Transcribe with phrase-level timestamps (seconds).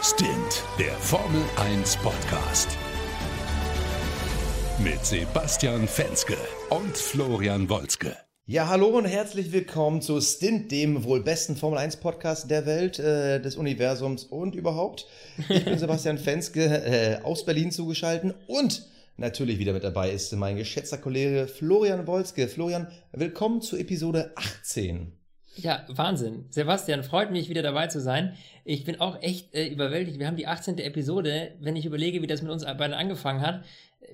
[0.00, 2.68] Stint, der Formel 1 Podcast.
[4.78, 6.36] Mit Sebastian Fenske
[6.70, 8.16] und Florian Wolzke.
[8.46, 13.00] Ja, hallo und herzlich willkommen zu Stint, dem wohl besten Formel 1 Podcast der Welt,
[13.00, 15.06] äh, des Universums und überhaupt.
[15.48, 18.86] Ich bin Sebastian Fenske, äh, aus Berlin zugeschaltet und
[19.16, 22.46] natürlich wieder mit dabei ist mein geschätzter Kollege Florian Wolzke.
[22.46, 25.17] Florian, willkommen zu Episode 18.
[25.60, 26.44] Ja, Wahnsinn.
[26.50, 28.34] Sebastian, freut mich wieder dabei zu sein.
[28.64, 30.20] Ich bin auch echt äh, überwältigt.
[30.20, 30.78] Wir haben die 18.
[30.78, 31.52] Episode.
[31.60, 33.64] Wenn ich überlege, wie das mit uns beiden angefangen hat,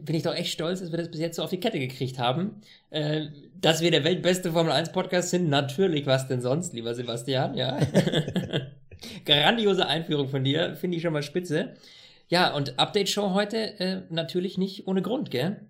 [0.00, 2.19] bin ich doch echt stolz, dass wir das bis jetzt so auf die Kette gekriegt
[2.19, 2.62] haben.
[2.91, 3.27] Äh,
[3.60, 7.78] dass wir der weltbeste Formel 1 Podcast sind, natürlich, was denn sonst, lieber Sebastian, ja.
[9.27, 11.74] Grandiose Einführung von dir, finde ich schon mal spitze.
[12.28, 15.61] Ja, und Update-Show heute äh, natürlich nicht ohne Grund, gell?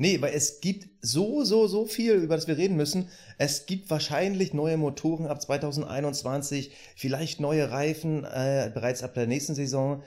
[0.00, 3.08] Nee, weil es gibt so, so, so viel, über das wir reden müssen.
[3.36, 9.56] Es gibt wahrscheinlich neue Motoren ab 2021, vielleicht neue Reifen äh, bereits ab der nächsten
[9.56, 10.04] Saison.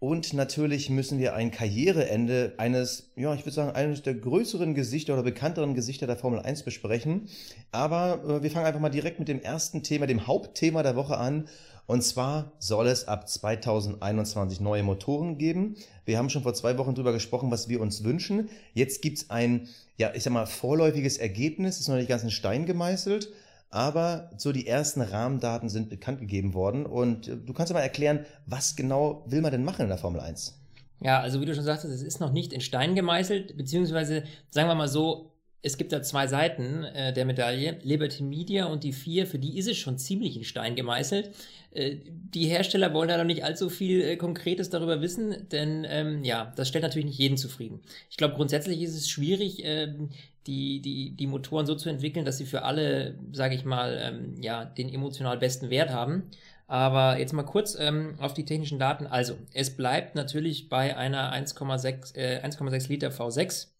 [0.00, 5.14] Und natürlich müssen wir ein Karriereende eines, ja, ich würde sagen, eines der größeren Gesichter
[5.14, 7.28] oder bekannteren Gesichter der Formel 1 besprechen.
[7.70, 11.18] Aber äh, wir fangen einfach mal direkt mit dem ersten Thema, dem Hauptthema der Woche
[11.18, 11.48] an.
[11.86, 15.76] Und zwar soll es ab 2021 neue Motoren geben.
[16.04, 18.48] Wir haben schon vor zwei Wochen drüber gesprochen, was wir uns wünschen.
[18.72, 22.64] Jetzt gibt's ein, ja, ich sag mal, vorläufiges Ergebnis, ist noch nicht ganz in Stein
[22.64, 23.28] gemeißelt.
[23.70, 26.86] Aber so die ersten Rahmendaten sind bekannt gegeben worden.
[26.86, 29.98] Und äh, du kannst ja mal erklären, was genau will man denn machen in der
[29.98, 30.54] Formel 1?
[31.00, 34.68] Ja, also wie du schon sagtest, es ist noch nicht in Stein gemeißelt, beziehungsweise sagen
[34.68, 35.33] wir mal so,
[35.64, 37.78] es gibt da zwei Seiten äh, der Medaille.
[37.82, 41.30] Liberty Media und die vier, für die ist es schon ziemlich in Stein gemeißelt.
[41.72, 46.22] Äh, die Hersteller wollen da noch nicht allzu viel äh, Konkretes darüber wissen, denn ähm,
[46.22, 47.80] ja, das stellt natürlich nicht jeden zufrieden.
[48.10, 50.10] Ich glaube, grundsätzlich ist es schwierig, ähm,
[50.46, 54.42] die, die, die Motoren so zu entwickeln, dass sie für alle, sage ich mal, ähm,
[54.42, 56.24] ja, den emotional besten Wert haben.
[56.66, 59.06] Aber jetzt mal kurz ähm, auf die technischen Daten.
[59.06, 63.73] Also, es bleibt natürlich bei einer 1,6 äh, 1,6 Liter V6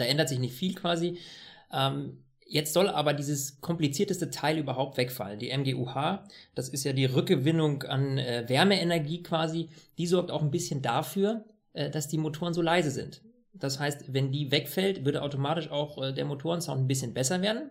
[0.00, 1.18] da ändert sich nicht viel quasi.
[1.72, 2.18] Ähm,
[2.52, 5.38] Jetzt soll aber dieses komplizierteste Teil überhaupt wegfallen.
[5.38, 6.24] Die MGUH,
[6.56, 9.68] das ist ja die Rückgewinnung an äh, Wärmeenergie quasi,
[9.98, 11.44] die sorgt auch ein bisschen dafür,
[11.74, 13.22] äh, dass die Motoren so leise sind.
[13.54, 17.70] Das heißt, wenn die wegfällt, würde automatisch auch äh, der Motorensound ein bisschen besser werden.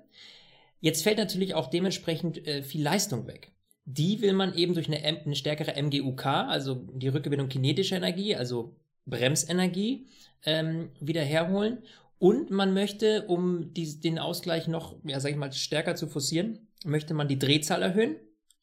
[0.79, 3.51] Jetzt fällt natürlich auch dementsprechend äh, viel Leistung weg.
[3.83, 8.77] Die will man eben durch eine, eine stärkere MGUK, also die Rückgewinnung kinetischer Energie, also
[9.05, 10.07] Bremsenergie,
[10.45, 11.79] ähm, wieder herholen.
[12.19, 16.67] Und man möchte, um die, den Ausgleich noch, ja, sag ich mal, stärker zu forcieren,
[16.85, 18.17] möchte man die Drehzahl erhöhen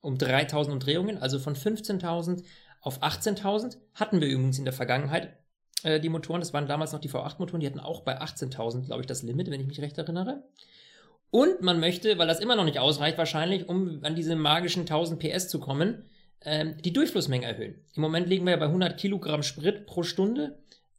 [0.07, 2.45] um 3000 Umdrehungen, also von 15.000
[2.81, 3.77] auf 18.000.
[3.95, 5.37] Hatten wir übrigens in der Vergangenheit
[5.83, 9.01] äh, die Motoren, das waren damals noch die V8-Motoren, die hatten auch bei 18.000, glaube
[9.01, 10.45] ich, das Limit, wenn ich mich recht erinnere.
[11.33, 15.21] Und man möchte, weil das immer noch nicht ausreicht wahrscheinlich, um an diese magischen 1000
[15.21, 16.05] PS zu kommen,
[16.43, 17.75] ähm, die Durchflussmenge erhöhen.
[17.95, 20.59] Im Moment liegen wir ja bei 100 Kilogramm Sprit pro Stunde.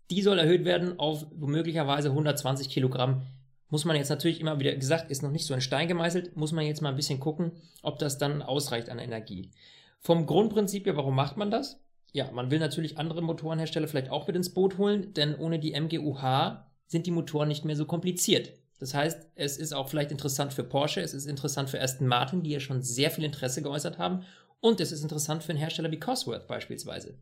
[0.09, 3.23] Die soll erhöht werden auf möglicherweise 120 Kilogramm.
[3.69, 6.53] Muss man jetzt natürlich immer wieder gesagt, ist noch nicht so in Stein gemeißelt, muss
[6.53, 7.51] man jetzt mal ein bisschen gucken,
[7.81, 9.51] ob das dann ausreicht an Energie.
[9.99, 11.81] Vom Grundprinzip her, warum macht man das?
[12.13, 15.73] Ja, man will natürlich andere Motorenhersteller vielleicht auch mit ins Boot holen, denn ohne die
[15.73, 18.53] MGUH sind die Motoren nicht mehr so kompliziert.
[18.79, 22.43] Das heißt, es ist auch vielleicht interessant für Porsche, es ist interessant für Aston Martin,
[22.43, 24.23] die ja schon sehr viel Interesse geäußert haben,
[24.59, 27.19] und es ist interessant für einen Hersteller wie Cosworth beispielsweise.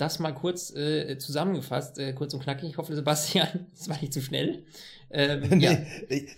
[0.00, 2.70] Das mal kurz äh, zusammengefasst, äh, kurz und knackig.
[2.70, 4.64] Ich hoffe, Sebastian, das war nicht zu schnell.
[5.10, 5.76] Ähm, nee, ja.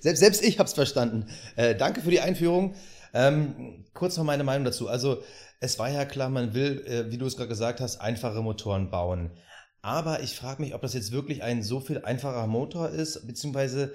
[0.00, 1.26] selbst, selbst ich habe es verstanden.
[1.56, 2.74] Äh, danke für die Einführung.
[3.14, 4.88] Ähm, kurz noch meine Meinung dazu.
[4.88, 5.22] Also
[5.60, 8.90] es war ja klar, man will, äh, wie du es gerade gesagt hast, einfache Motoren
[8.90, 9.30] bauen.
[9.80, 13.92] Aber ich frage mich, ob das jetzt wirklich ein so viel einfacher Motor ist, beziehungsweise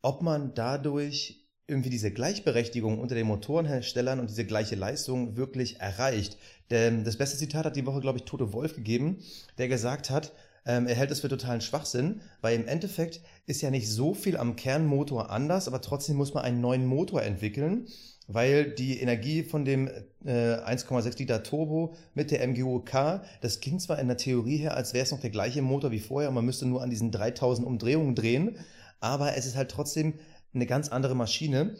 [0.00, 6.36] ob man dadurch irgendwie diese Gleichberechtigung unter den Motorenherstellern und diese gleiche Leistung wirklich erreicht.
[6.70, 9.18] Denn das beste Zitat hat die Woche, glaube ich, Toto Wolf gegeben,
[9.58, 10.32] der gesagt hat,
[10.66, 14.36] ähm, er hält es für totalen Schwachsinn, weil im Endeffekt ist ja nicht so viel
[14.36, 17.86] am Kernmotor anders, aber trotzdem muss man einen neuen Motor entwickeln,
[18.28, 19.88] weil die Energie von dem
[20.24, 24.94] äh, 1,6 Liter Turbo mit der MGUK, das klingt zwar in der Theorie her, als
[24.94, 28.14] wäre es noch der gleiche Motor wie vorher, man müsste nur an diesen 3000 Umdrehungen
[28.14, 28.56] drehen,
[29.00, 30.14] aber es ist halt trotzdem
[30.54, 31.76] eine ganz andere Maschine.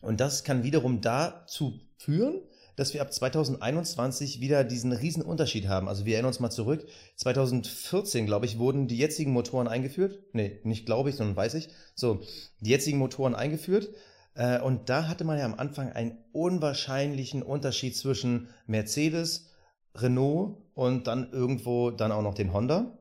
[0.00, 2.40] Und das kann wiederum dazu führen,
[2.76, 5.88] dass wir ab 2021 wieder diesen riesen Unterschied haben.
[5.88, 6.86] Also wir erinnern uns mal zurück.
[7.16, 10.20] 2014, glaube ich, wurden die jetzigen Motoren eingeführt.
[10.32, 11.68] Nee, nicht glaube ich, sondern weiß ich.
[11.94, 12.20] So,
[12.60, 13.90] die jetzigen Motoren eingeführt.
[14.34, 19.50] Äh, und da hatte man ja am Anfang einen unwahrscheinlichen Unterschied zwischen Mercedes,
[19.94, 22.98] Renault und dann irgendwo dann auch noch den Honda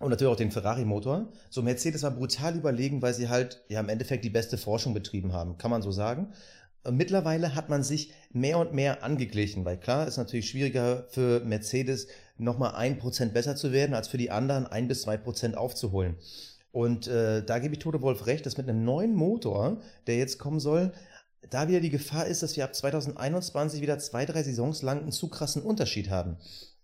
[0.00, 1.28] und natürlich auch den Ferrari-Motor.
[1.50, 5.32] So Mercedes war brutal überlegen, weil sie halt ja im Endeffekt die beste Forschung betrieben
[5.32, 6.32] haben, kann man so sagen.
[6.90, 12.08] Mittlerweile hat man sich mehr und mehr angeglichen, weil klar, ist natürlich schwieriger für Mercedes
[12.36, 16.16] nochmal ein Prozent besser zu werden, als für die anderen ein bis zwei Prozent aufzuholen.
[16.70, 20.38] Und äh, da gebe ich Tote Wolf recht, dass mit einem neuen Motor, der jetzt
[20.38, 20.92] kommen soll,
[21.50, 25.12] da wieder die Gefahr ist, dass wir ab 2021 wieder zwei, drei Saisons lang einen
[25.12, 26.36] zu krassen Unterschied haben.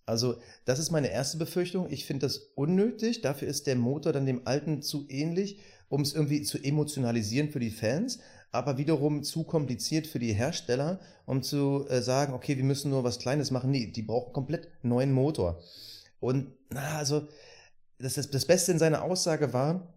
[0.06, 1.90] Also, das ist meine erste Befürchtung.
[1.90, 3.22] Ich finde das unnötig.
[3.22, 5.60] Dafür ist der Motor dann dem alten zu ähnlich,
[5.94, 8.18] um es irgendwie zu emotionalisieren für die Fans,
[8.50, 13.04] aber wiederum zu kompliziert für die Hersteller, um zu äh, sagen, okay, wir müssen nur
[13.04, 13.70] was Kleines machen.
[13.70, 15.60] Nee, die brauchen komplett neuen Motor.
[16.18, 17.28] Und, na, also,
[17.98, 19.94] das, das, das Beste in seiner Aussage war,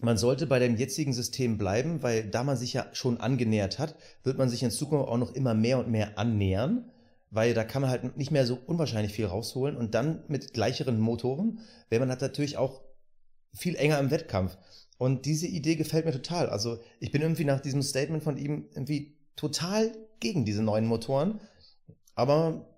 [0.00, 3.96] man sollte bei dem jetzigen System bleiben, weil da man sich ja schon angenähert hat,
[4.22, 6.90] wird man sich in Zukunft auch noch immer mehr und mehr annähern,
[7.30, 11.00] weil da kann man halt nicht mehr so unwahrscheinlich viel rausholen und dann mit gleicheren
[11.00, 11.58] Motoren
[11.88, 12.82] wäre man halt natürlich auch
[13.52, 14.56] viel enger im Wettkampf.
[15.00, 16.50] Und diese Idee gefällt mir total.
[16.50, 21.40] Also ich bin irgendwie nach diesem Statement von ihm irgendwie total gegen diese neuen Motoren.
[22.14, 22.68] Aber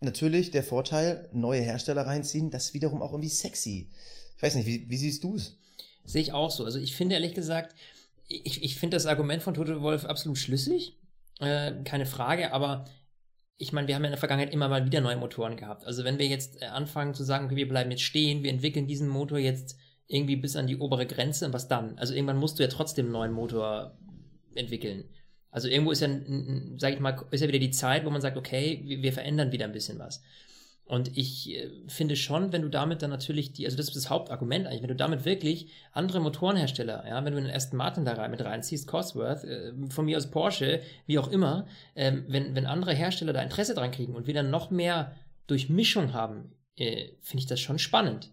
[0.00, 3.92] natürlich der Vorteil, neue Hersteller reinziehen, das wiederum auch irgendwie sexy.
[4.36, 5.56] Ich weiß nicht, wie, wie siehst du es?
[6.02, 6.64] Sehe ich auch so.
[6.64, 7.76] Also ich finde ehrlich gesagt,
[8.26, 10.98] ich, ich finde das Argument von Toto Wolf absolut schlüssig.
[11.38, 12.86] Äh, keine Frage, aber
[13.56, 15.84] ich meine, wir haben ja in der Vergangenheit immer mal wieder neue Motoren gehabt.
[15.84, 18.88] Also wenn wir jetzt äh, anfangen zu sagen, okay, wir bleiben jetzt stehen, wir entwickeln
[18.88, 19.76] diesen Motor jetzt
[20.08, 21.98] irgendwie bis an die obere Grenze, was dann?
[21.98, 23.96] Also irgendwann musst du ja trotzdem einen neuen Motor
[24.54, 25.04] entwickeln.
[25.50, 26.08] Also irgendwo ist ja,
[26.76, 29.52] sag ich mal, ist ja wieder die Zeit, wo man sagt, okay, wir, wir verändern
[29.52, 30.22] wieder ein bisschen was.
[30.88, 34.08] Und ich äh, finde schon, wenn du damit dann natürlich die, also das ist das
[34.08, 38.14] Hauptargument eigentlich, wenn du damit wirklich andere Motorenhersteller, ja, wenn du den ersten Martin da
[38.14, 42.64] rein mit reinziehst, Cosworth, äh, von mir aus Porsche, wie auch immer, ähm, wenn, wenn
[42.64, 45.14] andere Hersteller da Interesse dran kriegen und wir dann noch mehr
[45.46, 48.30] Durchmischung haben, äh, finde ich das schon spannend.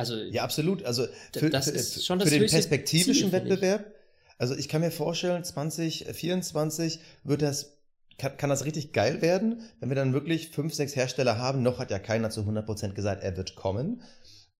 [0.00, 0.84] Also, ja, absolut.
[0.84, 1.06] Also
[1.36, 3.94] für, das ist schon das für den perspektivischen Ziel, Wettbewerb,
[4.40, 7.76] also ich kann mir vorstellen, 2024 wird das
[8.16, 11.62] kann, kann das richtig geil werden, wenn wir dann wirklich fünf, sechs Hersteller haben.
[11.62, 14.02] Noch hat ja keiner zu 100% gesagt, er wird kommen.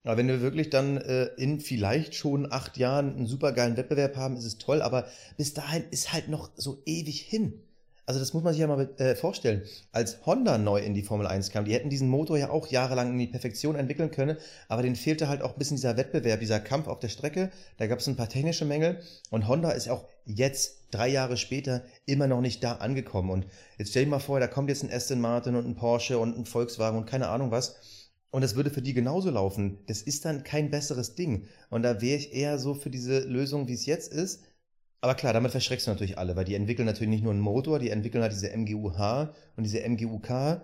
[0.04, 4.16] Aber wenn wir wirklich dann äh, in vielleicht schon acht Jahren einen super geilen Wettbewerb
[4.16, 4.82] haben, ist es toll.
[4.82, 5.06] Aber
[5.38, 7.62] bis dahin ist halt noch so ewig hin.
[8.10, 9.62] Also das muss man sich ja mal äh, vorstellen.
[9.92, 13.12] Als Honda neu in die Formel 1 kam, die hätten diesen Motor ja auch jahrelang
[13.12, 14.36] in die Perfektion entwickeln können,
[14.66, 17.52] aber denen fehlte halt auch ein bisschen dieser Wettbewerb, dieser Kampf auf der Strecke.
[17.76, 18.98] Da gab es ein paar technische Mängel
[19.30, 23.30] und Honda ist auch jetzt, drei Jahre später, immer noch nicht da angekommen.
[23.30, 23.46] Und
[23.78, 26.36] jetzt stell dir mal vor, da kommt jetzt ein Aston Martin und ein Porsche und
[26.36, 27.76] ein Volkswagen und keine Ahnung was.
[28.32, 29.78] Und das würde für die genauso laufen.
[29.86, 31.46] Das ist dann kein besseres Ding.
[31.68, 34.40] Und da wäre ich eher so für diese Lösung, wie es jetzt ist
[35.00, 37.78] aber klar, damit verschreckst du natürlich alle, weil die entwickeln natürlich nicht nur einen Motor,
[37.78, 40.60] die entwickeln halt diese MGUH und diese MGUK,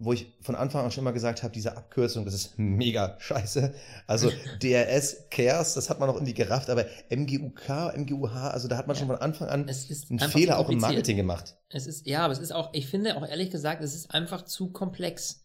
[0.00, 3.74] wo ich von Anfang an schon immer gesagt habe, diese Abkürzung, das ist mega scheiße.
[4.06, 4.30] Also
[4.62, 8.96] DRS, Cares, das hat man noch irgendwie gerafft, aber MGUK, MGUH, also da hat man
[8.96, 9.00] ja.
[9.00, 11.56] schon von Anfang an einen Fehler auch im Marketing gemacht.
[11.68, 14.44] Es ist, ja, aber es ist auch, ich finde auch ehrlich gesagt, es ist einfach
[14.44, 15.44] zu komplex,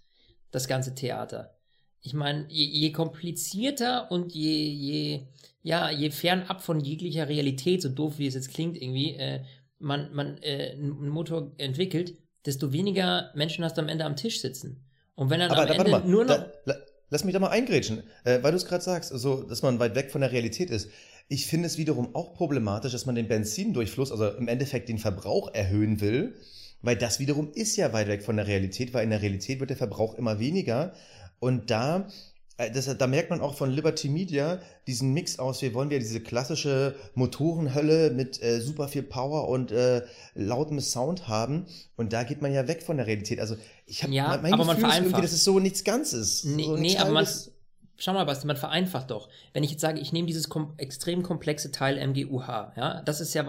[0.52, 1.56] das ganze Theater.
[2.04, 5.22] Ich meine, je, je komplizierter und je, je,
[5.64, 9.42] ja, je fernab von jeglicher Realität, so doof wie es jetzt klingt, irgendwie, äh,
[9.80, 12.14] man, man äh, einen Motor entwickelt,
[12.46, 14.84] desto weniger Menschen hast du am Ende am Tisch sitzen.
[15.16, 16.46] Und wenn dann Aber, am da, Ende mal, nur noch.
[16.66, 16.76] Da,
[17.10, 19.96] lass mich da mal eingrätschen, äh, weil du es gerade sagst, so, dass man weit
[19.96, 20.90] weg von der Realität ist.
[21.30, 25.54] Ich finde es wiederum auch problematisch, dass man den Benzindurchfluss, also im Endeffekt den Verbrauch
[25.54, 26.36] erhöhen will,
[26.82, 29.70] weil das wiederum ist ja weit weg von der Realität, weil in der Realität wird
[29.70, 30.94] der Verbrauch immer weniger.
[31.44, 32.08] Und da
[32.58, 36.00] äh, das, da merkt man auch von Liberty Media diesen Mix aus, wir wollen ja
[36.00, 40.04] diese klassische Motorenhölle mit äh, super viel Power und äh,
[40.36, 43.40] lautem Sound haben und da geht man ja weg von der Realität.
[43.40, 45.06] Also ich habe ja, mein aber Gefühl man vereinfacht.
[45.06, 46.44] irgendwie, dass es so nichts Ganzes.
[46.44, 47.28] Nee, so nee aber man,
[47.98, 49.30] schau mal, Basti, man vereinfacht doch.
[49.54, 53.34] Wenn ich jetzt sage, ich nehme dieses kom extrem komplexe Teil MGUH, ja, das ist
[53.34, 53.46] ja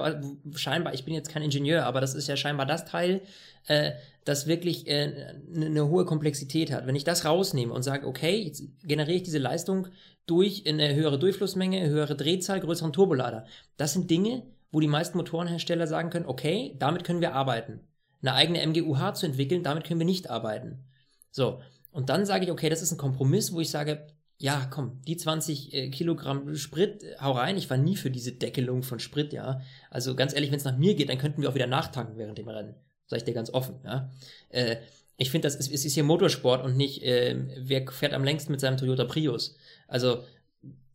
[0.54, 3.22] scheinbar, ich bin jetzt kein Ingenieur, aber das ist ja scheinbar das Teil,
[3.66, 3.92] äh,
[4.24, 6.86] das wirklich äh, eine ne hohe Komplexität hat.
[6.86, 9.88] Wenn ich das rausnehme und sage, okay, jetzt generiere ich diese Leistung
[10.26, 13.46] durch eine höhere Durchflussmenge, höhere Drehzahl, größeren Turbolader.
[13.76, 17.80] Das sind Dinge, wo die meisten Motorenhersteller sagen können, okay, damit können wir arbeiten.
[18.22, 20.84] Eine eigene MGUH zu entwickeln, damit können wir nicht arbeiten.
[21.30, 21.60] So.
[21.92, 24.06] Und dann sage ich, okay, das ist ein Kompromiss, wo ich sage,
[24.38, 27.56] ja, komm, die 20 äh, Kilogramm Sprit, äh, hau rein.
[27.56, 29.60] Ich war nie für diese Deckelung von Sprit, ja.
[29.90, 32.38] Also ganz ehrlich, wenn es nach mir geht, dann könnten wir auch wieder nachtanken während
[32.38, 32.74] dem Rennen.
[33.06, 34.10] Sag ich dir ganz offen, ja.
[34.48, 34.76] Äh,
[35.16, 38.50] ich finde, das ist, es ist hier Motorsport und nicht, äh, wer fährt am längsten
[38.50, 39.56] mit seinem Toyota Prius.
[39.86, 40.24] Also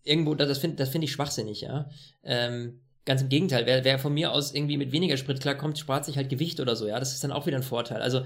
[0.04, 1.90] irgendwo, das finde das find ich schwachsinnig, ja.
[2.24, 6.06] Ähm, ganz im Gegenteil, wer, wer von mir aus irgendwie mit weniger Sprit klarkommt, spart
[6.06, 7.00] sich halt Gewicht oder so, ja.
[7.00, 8.02] Das ist dann auch wieder ein Vorteil.
[8.02, 8.24] Also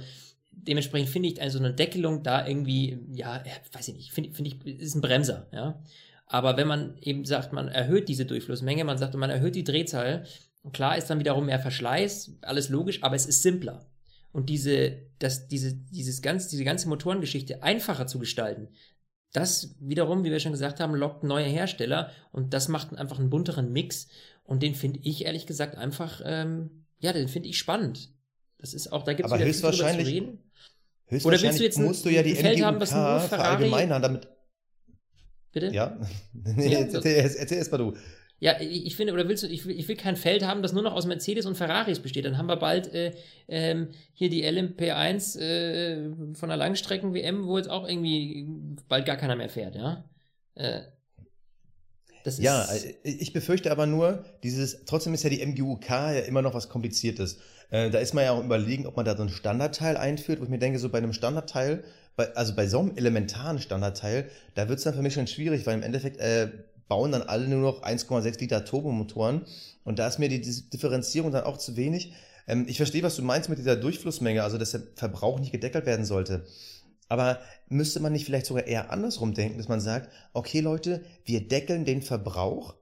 [0.56, 4.66] dementsprechend finde ich also eine Deckelung da irgendwie, ja, weiß ich nicht, finde find ich,
[4.66, 5.82] ist ein Bremser, ja.
[6.26, 10.26] Aber wenn man eben sagt, man erhöht diese Durchflussmenge, man sagt, man erhöht die Drehzahl,
[10.72, 13.86] Klar ist dann wiederum mehr Verschleiß, alles logisch, aber es ist simpler.
[14.32, 18.70] Und diese, das, diese, dieses ganz, diese ganze Motorengeschichte einfacher zu gestalten,
[19.34, 23.30] das wiederum, wie wir schon gesagt haben, lockt neue Hersteller und das macht einfach einen
[23.30, 24.08] bunteren Mix.
[24.44, 28.14] Und den finde ich ehrlich gesagt einfach, ähm, ja, den finde ich spannend.
[28.64, 30.40] Das ist auch, da gibt es höchstwahrscheinlich, zu reden.
[31.08, 34.02] Höchstwahrscheinlich Oder willst du jetzt musst du ja die Feld haben, was nur Ferrari verallgemeinern,
[34.02, 34.30] damit.
[35.52, 35.68] Bitte?
[35.74, 36.00] Ja.
[36.34, 37.94] nee, ja, erzähl, erzähl erst mal du.
[38.40, 40.72] Ja, ich, ich finde, oder willst du, ich will, ich will kein Feld haben, das
[40.72, 42.24] nur noch aus Mercedes und Ferraris besteht.
[42.24, 43.14] Dann haben wir bald äh,
[43.50, 48.48] ähm, hier die LMP1 äh, von der Langstrecken-WM, wo jetzt auch irgendwie
[48.88, 50.06] bald gar keiner mehr fährt, ja.
[50.56, 50.84] Äh,
[52.38, 56.54] ja, äh, ich befürchte aber nur, dieses, trotzdem ist ja die MGUK ja immer noch
[56.54, 57.38] was Kompliziertes.
[57.70, 60.44] Äh, da ist man ja auch überlegen, ob man da so ein Standardteil einführt, wo
[60.44, 61.84] ich mir denke, so bei einem Standardteil,
[62.16, 65.66] bei, also bei so einem elementaren Standardteil, da wird es dann für mich schon schwierig,
[65.66, 66.50] weil im Endeffekt äh,
[66.88, 69.46] bauen dann alle nur noch 1,6 Liter Turbomotoren.
[69.84, 72.14] Und da ist mir die Differenzierung dann auch zu wenig.
[72.48, 75.86] Ähm, ich verstehe, was du meinst mit dieser Durchflussmenge, also dass der Verbrauch nicht gedeckelt
[75.86, 76.46] werden sollte.
[77.14, 77.40] Aber
[77.70, 81.86] müsste man nicht vielleicht sogar eher andersrum denken, dass man sagt, okay Leute, wir deckeln
[81.86, 82.74] den Verbrauch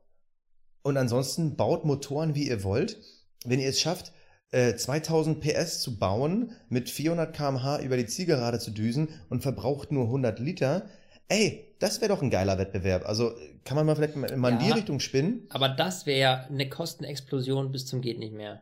[0.84, 2.98] und ansonsten baut Motoren, wie ihr wollt.
[3.44, 4.14] Wenn ihr es schafft,
[4.54, 9.92] 2000 äh, PS zu bauen, mit 400 km/h über die Zielgerade zu düsen und verbraucht
[9.92, 10.88] nur 100 Liter,
[11.28, 13.06] ey, das wäre doch ein geiler Wettbewerb.
[13.06, 13.34] Also
[13.66, 15.46] kann man mal vielleicht mal in die Richtung spinnen.
[15.50, 18.62] Aber das wäre ja eine Kostenexplosion bis zum geht nicht mehr.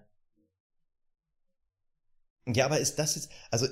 [2.47, 3.67] Ja, aber ist das jetzt, also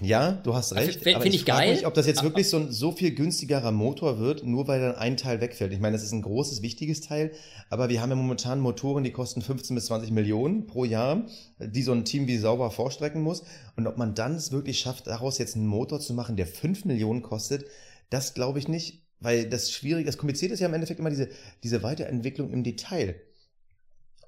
[0.00, 1.02] ja, du hast recht.
[1.02, 1.74] Finde ich, ich geil.
[1.74, 4.94] Mich, ob das jetzt wirklich so ein so viel günstigerer Motor wird, nur weil dann
[4.94, 5.72] ein Teil wegfällt.
[5.72, 7.32] Ich meine, das ist ein großes, wichtiges Teil,
[7.68, 11.26] aber wir haben ja momentan Motoren, die kosten 15 bis 20 Millionen pro Jahr,
[11.58, 13.42] die so ein Team wie sauber vorstrecken muss.
[13.76, 16.84] Und ob man dann es wirklich schafft, daraus jetzt einen Motor zu machen, der 5
[16.84, 17.64] Millionen kostet,
[18.08, 21.28] das glaube ich nicht, weil das schwierig, das kompliziert ist ja im Endeffekt immer diese,
[21.64, 23.16] diese Weiterentwicklung im Detail.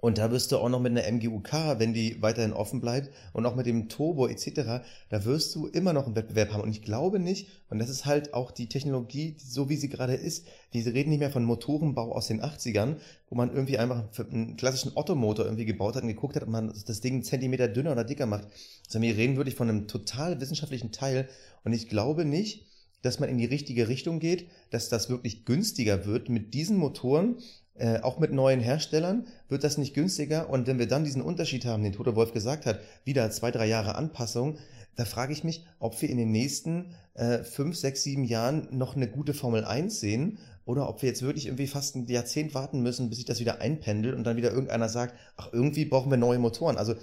[0.01, 3.45] Und da wirst du auch noch mit einer MGUK, wenn die weiterhin offen bleibt und
[3.47, 6.63] auch mit dem Turbo etc., da wirst du immer noch einen Wettbewerb haben.
[6.63, 10.15] Und ich glaube nicht, und das ist halt auch die Technologie, so wie sie gerade
[10.15, 12.97] ist, wir reden nicht mehr von Motorenbau aus den 80ern,
[13.29, 16.73] wo man irgendwie einfach einen klassischen Ottomotor irgendwie gebaut hat und geguckt hat, ob man
[16.87, 18.47] das Ding einen Zentimeter dünner oder dicker macht.
[18.87, 21.29] Sondern wir reden wirklich von einem total wissenschaftlichen Teil.
[21.65, 22.67] Und ich glaube nicht,
[23.03, 27.37] dass man in die richtige Richtung geht, dass das wirklich günstiger wird mit diesen Motoren,
[27.79, 30.51] äh, auch mit neuen Herstellern wird das nicht günstiger.
[30.51, 33.67] Und wenn wir dann diesen Unterschied haben, den Toto Wolf gesagt hat, wieder zwei, drei
[33.67, 34.59] Jahre Anpassung,
[34.97, 38.97] da frage ich mich, ob wir in den nächsten äh, fünf, sechs, sieben Jahren noch
[38.97, 42.83] eine gute Formel 1 sehen oder ob wir jetzt wirklich irgendwie fast ein Jahrzehnt warten
[42.83, 46.19] müssen, bis sich das wieder einpendelt und dann wieder irgendeiner sagt, ach, irgendwie brauchen wir
[46.19, 46.77] neue Motoren.
[46.77, 46.95] Also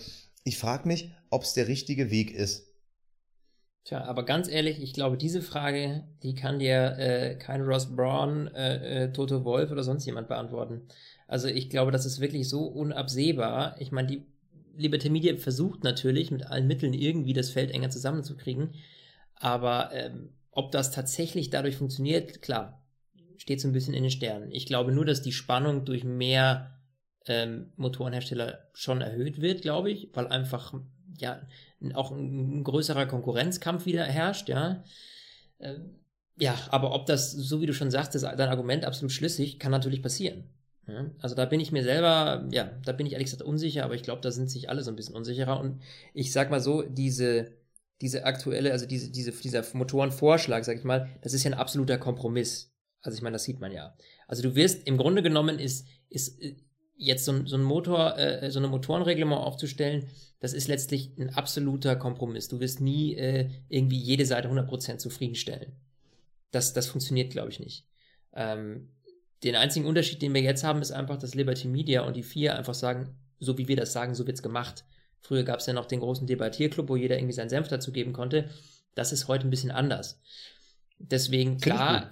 [0.44, 2.68] ich frage mich, ob es der richtige Weg ist.
[3.86, 8.48] Tja, aber ganz ehrlich, ich glaube, diese Frage, die kann dir äh, kein Ross Braun,
[8.48, 10.88] äh, äh, Toto Wolf oder sonst jemand beantworten.
[11.28, 13.76] Also ich glaube, das ist wirklich so unabsehbar.
[13.80, 14.26] Ich meine, die
[14.76, 18.74] Liberty Media versucht natürlich mit allen Mitteln irgendwie das Feld enger zusammenzukriegen.
[19.36, 22.82] Aber ähm, ob das tatsächlich dadurch funktioniert, klar,
[23.38, 24.52] steht so ein bisschen in den Sternen.
[24.52, 26.80] Ich glaube nur, dass die Spannung durch mehr
[27.28, 30.74] ähm, Motorenhersteller schon erhöht wird, glaube ich, weil einfach
[31.20, 31.40] ja
[31.94, 34.84] auch ein, größerer Konkurrenzkampf wieder herrscht, ja.
[35.60, 35.76] Äh,
[36.38, 40.02] ja, aber ob das, so wie du schon sagst, dein Argument absolut schlüssig, kann natürlich
[40.02, 40.50] passieren.
[41.20, 44.04] Also da bin ich mir selber, ja, da bin ich ehrlich gesagt unsicher, aber ich
[44.04, 45.60] glaube, da sind sich alle so ein bisschen unsicherer.
[45.60, 45.82] Und
[46.14, 47.54] ich sag mal so, diese,
[48.02, 51.98] diese aktuelle, also diese, diese, dieser Motorenvorschlag, sag ich mal, das ist ja ein absoluter
[51.98, 52.72] Kompromiss.
[53.02, 53.96] Also ich meine, das sieht man ja.
[54.28, 56.56] Also du wirst, im Grunde genommen ist, ist äh,
[56.98, 60.08] jetzt so, so ein Motor, äh, so eine Motorenreglement aufzustellen,
[60.40, 62.48] das ist letztlich ein absoluter Kompromiss.
[62.48, 65.74] Du wirst nie äh, irgendwie jede Seite 100% zufriedenstellen.
[66.52, 67.88] Das, das funktioniert, glaube ich, nicht.
[68.34, 68.90] Ähm,
[69.44, 72.56] den einzigen Unterschied, den wir jetzt haben, ist einfach, dass Liberty Media und die vier
[72.56, 74.86] einfach sagen, so wie wir das sagen, so wird's gemacht.
[75.22, 78.14] Früher gab es ja noch den großen Debattierclub, wo jeder irgendwie seinen Senf dazu geben
[78.14, 78.50] konnte.
[78.94, 80.22] Das ist heute ein bisschen anders.
[81.00, 82.10] Deswegen, klar,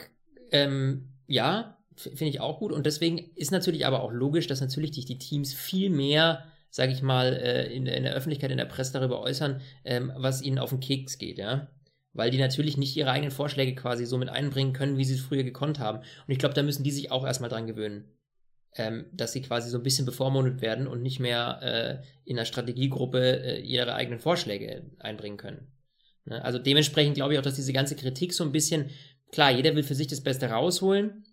[0.52, 2.72] ähm, ja, finde ich auch gut.
[2.72, 6.92] Und deswegen ist natürlich aber auch logisch, dass natürlich dich die Teams viel mehr, sage
[6.92, 10.60] ich mal, äh, in, in, der Öffentlichkeit, in der Presse darüber äußern, ähm, was ihnen
[10.60, 11.70] auf den Keks geht, ja.
[12.14, 15.22] Weil die natürlich nicht ihre eigenen Vorschläge quasi so mit einbringen können, wie sie es
[15.22, 16.00] früher gekonnt haben.
[16.00, 18.06] Und ich glaube, da müssen die sich auch erstmal dran gewöhnen.
[18.76, 22.46] Ähm, dass sie quasi so ein bisschen bevormundet werden und nicht mehr äh, in der
[22.46, 25.72] Strategiegruppe äh, ihre eigenen Vorschläge einbringen können.
[26.26, 26.44] Ne?
[26.44, 28.90] Also dementsprechend glaube ich auch, dass diese ganze Kritik so ein bisschen,
[29.32, 31.24] klar, jeder will für sich das Beste rausholen,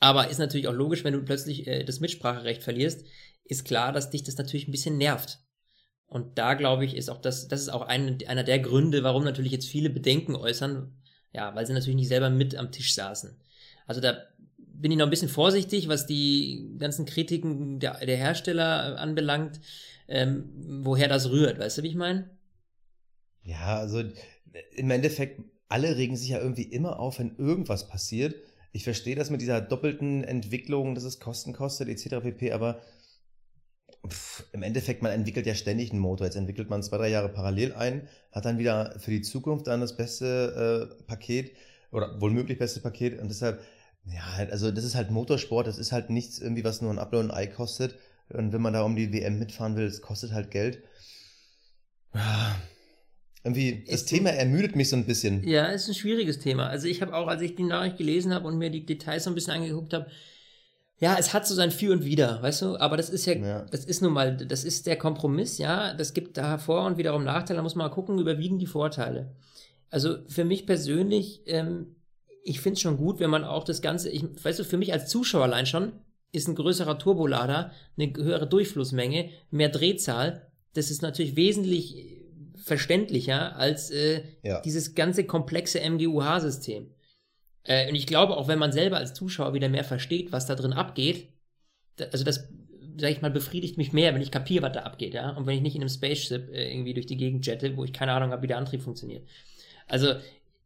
[0.00, 3.04] aber ist natürlich auch logisch, wenn du plötzlich äh, das Mitspracherecht verlierst,
[3.44, 5.40] ist klar, dass dich das natürlich ein bisschen nervt.
[6.06, 9.24] Und da glaube ich, ist auch das, das ist auch ein, einer der Gründe, warum
[9.24, 10.96] natürlich jetzt viele Bedenken äußern,
[11.32, 13.38] ja, weil sie natürlich nicht selber mit am Tisch saßen.
[13.86, 14.18] Also da
[14.56, 19.60] bin ich noch ein bisschen vorsichtig, was die ganzen Kritiken der, der Hersteller anbelangt,
[20.06, 20.50] ähm,
[20.82, 21.58] woher das rührt.
[21.58, 22.30] Weißt du, wie ich meine?
[23.42, 24.02] Ja, also
[24.76, 28.34] im Endeffekt, alle regen sich ja irgendwie immer auf, wenn irgendwas passiert.
[28.72, 32.22] Ich verstehe das mit dieser doppelten Entwicklung, dass es Kosten kostet, etc.
[32.22, 32.52] pp.
[32.52, 32.80] Aber
[34.06, 36.26] pff, im Endeffekt, man entwickelt ja ständig einen Motor.
[36.26, 39.80] Jetzt entwickelt man zwei, drei Jahre parallel ein, hat dann wieder für die Zukunft dann
[39.80, 41.52] das beste äh, Paket
[41.90, 43.20] oder wohl möglich beste Paket.
[43.20, 43.60] Und deshalb,
[44.04, 47.20] ja, also das ist halt Motorsport, das ist halt nichts irgendwie, was nur ein Apfel
[47.20, 47.96] und ein Ei kostet.
[48.28, 50.82] Und wenn man da um die WM mitfahren will, es kostet halt Geld.
[52.14, 52.56] Ja,
[53.44, 55.46] irgendwie, das ist Thema ermüdet mich so ein bisschen.
[55.46, 56.66] Ja, ist ein schwieriges Thema.
[56.66, 59.30] Also ich habe auch, als ich die Nachricht gelesen habe und mir die Details so
[59.30, 60.06] ein bisschen angeguckt habe,
[61.00, 62.76] ja, es hat so sein Für und Wider, weißt du?
[62.76, 65.94] Aber das ist ja, ja, das ist nun mal, das ist der Kompromiss, ja.
[65.94, 67.58] Das gibt da Vor- und wiederum Nachteile.
[67.58, 69.36] Da muss man mal gucken, überwiegen die Vorteile.
[69.90, 71.94] Also für mich persönlich, ähm,
[72.42, 74.92] ich finde es schon gut, wenn man auch das Ganze, ich, weißt du, für mich
[74.92, 75.92] als Zuschauer allein schon,
[76.32, 80.50] ist ein größerer Turbolader, eine höhere Durchflussmenge, mehr Drehzahl.
[80.74, 82.17] Das ist natürlich wesentlich
[82.68, 84.60] verständlicher als äh, ja.
[84.60, 86.90] dieses ganze komplexe MGUH-System.
[87.64, 90.54] Äh, und ich glaube, auch wenn man selber als Zuschauer wieder mehr versteht, was da
[90.54, 91.28] drin abgeht,
[91.96, 92.48] da, also das,
[92.98, 95.30] sag ich mal, befriedigt mich mehr, wenn ich kapiere, was da abgeht, ja.
[95.30, 97.92] Und wenn ich nicht in einem Spaceship äh, irgendwie durch die Gegend jette, wo ich
[97.92, 99.26] keine Ahnung habe, wie der Antrieb funktioniert.
[99.86, 100.14] Also,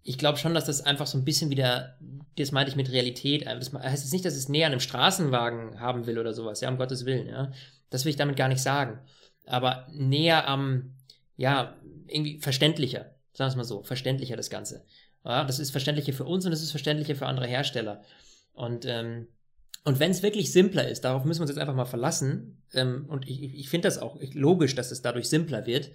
[0.05, 1.97] ich glaube schon, dass das einfach so ein bisschen wieder,
[2.37, 4.81] das meinte ich mit Realität, äh, das heißt jetzt nicht, dass es näher an einem
[4.81, 7.53] Straßenwagen haben will oder sowas, ja, um Gottes Willen, ja.
[7.91, 9.01] Das will ich damit gar nicht sagen.
[9.47, 10.95] Aber näher am,
[11.43, 14.85] ja, irgendwie verständlicher, sagen wir es mal so, verständlicher das Ganze.
[15.25, 18.03] Ja, das ist verständlicher für uns und es ist verständlicher für andere Hersteller.
[18.53, 19.27] Und, ähm,
[19.83, 23.07] und wenn es wirklich simpler ist, darauf müssen wir uns jetzt einfach mal verlassen, ähm,
[23.09, 25.91] und ich, ich finde das auch logisch, dass es dadurch simpler wird,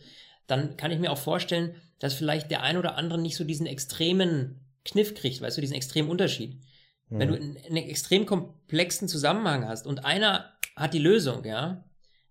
[0.48, 3.68] dann kann ich mir auch vorstellen, dass vielleicht der ein oder andere nicht so diesen
[3.68, 6.60] extremen Kniff kriegt, weißt du, diesen extremen Unterschied.
[7.08, 7.20] Mhm.
[7.20, 11.86] Wenn du einen, einen extrem komplexen Zusammenhang hast und einer hat die Lösung, ja,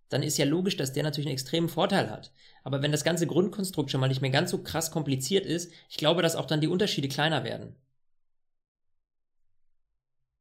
[0.09, 2.33] dann ist ja logisch, dass der natürlich einen extremen Vorteil hat.
[2.63, 5.97] Aber wenn das ganze Grundkonstrukt schon mal nicht mehr ganz so krass kompliziert ist, ich
[5.97, 7.75] glaube, dass auch dann die Unterschiede kleiner werden.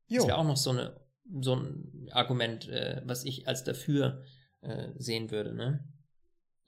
[0.07, 0.19] Jo.
[0.19, 0.99] Das wäre auch noch so, eine,
[1.41, 4.23] so ein Argument, äh, was ich als dafür
[4.61, 5.53] äh, sehen würde.
[5.53, 5.83] Ne?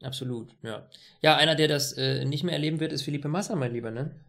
[0.02, 0.90] Absolut, ja.
[1.22, 4.20] Ja, einer, der das äh, nicht mehr erleben wird, ist Philippe Massa, mein Lieber, ne?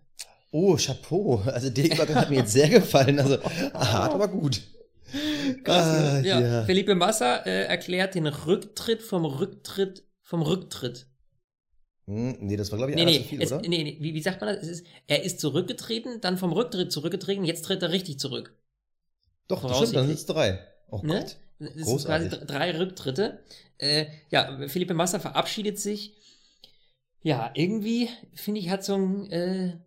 [0.51, 1.43] Oh, Chapeau.
[1.47, 3.19] Also der Übergang hat mir jetzt sehr gefallen.
[3.19, 3.43] Also
[3.75, 4.63] hart, aber gut.
[5.65, 6.11] Krass, ne?
[6.11, 6.41] ah, ja.
[6.41, 6.65] ja.
[6.65, 11.07] Felipe Massa äh, erklärt den Rücktritt vom Rücktritt vom Rücktritt.
[12.07, 14.41] Hm, nee, das war, glaube ich, nee, nee, viel, es, nee, nee, wie, wie sagt
[14.41, 14.67] man das?
[14.67, 18.55] Ist, er ist zurückgetreten, dann vom Rücktritt zurückgetreten, jetzt tritt er richtig zurück.
[19.47, 20.59] Doch, das stimmt, dann sind es drei.
[20.91, 21.21] Oh ne?
[21.21, 21.37] Gott.
[21.59, 23.41] Das sind quasi drei Rücktritte.
[23.79, 26.15] Äh, ja, Felipe Massa verabschiedet sich.
[27.23, 29.79] Ja, irgendwie, finde ich, hat so ein äh,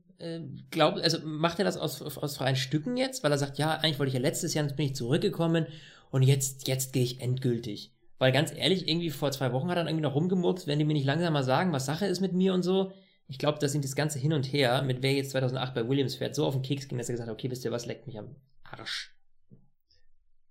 [0.70, 4.00] glaubt, also macht er das aus, aus freien Stücken jetzt, weil er sagt, ja, eigentlich
[4.00, 5.68] wollte ich ja letztes Jahr, jetzt bin ich zurückgekommen
[6.12, 7.92] und jetzt, jetzt gehe ich endgültig.
[8.20, 10.86] Weil ganz ehrlich, irgendwie vor zwei Wochen hat er dann irgendwie noch rumgemurkt, wenn die
[10.86, 12.92] mir nicht langsam mal sagen, was Sache ist mit mir und so.
[13.28, 16.16] Ich glaube, dass ihm das ganze hin und her, mit wer jetzt 2008 bei Williams
[16.16, 18.06] fährt, so auf den Keks ging, dass er gesagt hat, okay, wisst ihr was, leckt
[18.06, 19.16] mich am Arsch.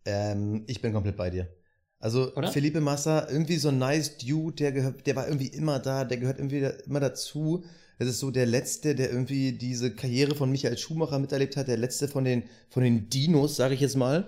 [0.04, 1.48] Ähm, ich bin komplett bei dir.
[2.00, 2.50] Also Oder?
[2.50, 6.16] Felipe Massa, irgendwie so ein nice Dude, der gehört, der war irgendwie immer da, der
[6.16, 7.64] gehört irgendwie immer dazu.
[8.01, 11.77] Das ist so der letzte, der irgendwie diese Karriere von Michael Schumacher miterlebt hat, der
[11.77, 14.27] letzte von den, von den Dinos, sage ich jetzt mal.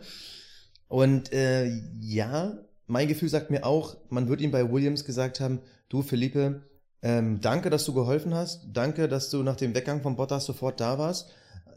[0.89, 5.61] Und äh, ja, mein Gefühl sagt mir auch, man wird ihm bei Williams gesagt haben,
[5.89, 6.61] du Felipe,
[7.01, 10.79] ähm, danke, dass du geholfen hast, danke, dass du nach dem Weggang von Bottas sofort
[10.79, 11.31] da warst.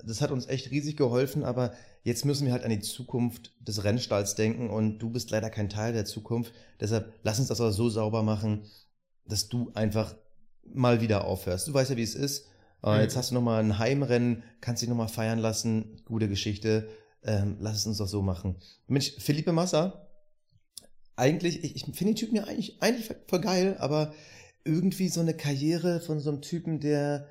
[0.05, 1.71] Das hat uns echt riesig geholfen, aber
[2.03, 5.69] jetzt müssen wir halt an die Zukunft des Rennstalls denken und du bist leider kein
[5.69, 6.51] Teil der Zukunft.
[6.81, 8.65] Deshalb lass uns das auch so sauber machen,
[9.25, 10.13] dass du einfach
[10.73, 11.67] mal wieder aufhörst.
[11.67, 12.47] Du weißt ja, wie es ist.
[12.83, 13.01] Äh, mhm.
[13.01, 16.01] Jetzt hast du nochmal ein Heimrennen, kannst dich nochmal feiern lassen.
[16.05, 16.87] Gute Geschichte.
[17.23, 18.57] Ähm, lass es uns doch so machen.
[18.87, 20.07] Mensch, Felipe Massa,
[21.15, 24.13] eigentlich, ich, ich finde den Typen ja eigentlich, eigentlich voll geil, aber
[24.63, 27.27] irgendwie so eine Karriere von so einem Typen, der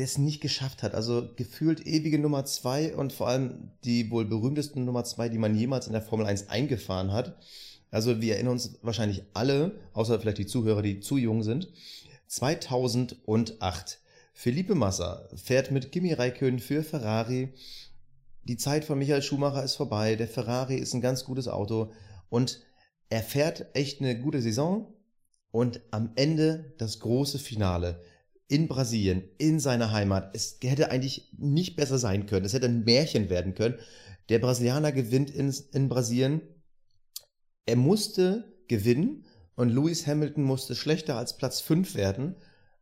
[0.00, 0.94] der es nicht geschafft hat.
[0.94, 5.54] Also gefühlt ewige Nummer zwei und vor allem die wohl berühmtesten Nummer zwei, die man
[5.54, 7.36] jemals in der Formel 1 eingefahren hat.
[7.90, 11.68] Also wir erinnern uns wahrscheinlich alle, außer vielleicht die Zuhörer, die zu jung sind,
[12.30, 13.98] 2008.
[14.32, 17.52] Felipe Massa fährt mit Kimi Räikkönen für Ferrari.
[18.44, 20.14] Die Zeit von Michael Schumacher ist vorbei.
[20.14, 21.92] Der Ferrari ist ein ganz gutes Auto
[22.28, 22.62] und
[23.08, 24.94] er fährt echt eine gute Saison.
[25.50, 28.00] Und am Ende das große Finale
[28.46, 30.30] in Brasilien, in seiner Heimat.
[30.32, 32.46] Es hätte eigentlich nicht besser sein können.
[32.46, 33.74] Es hätte ein Märchen werden können.
[34.28, 36.42] Der Brasilianer gewinnt in, in Brasilien.
[37.66, 39.24] Er musste gewinnen
[39.60, 42.34] und Lewis Hamilton musste schlechter als Platz 5 werden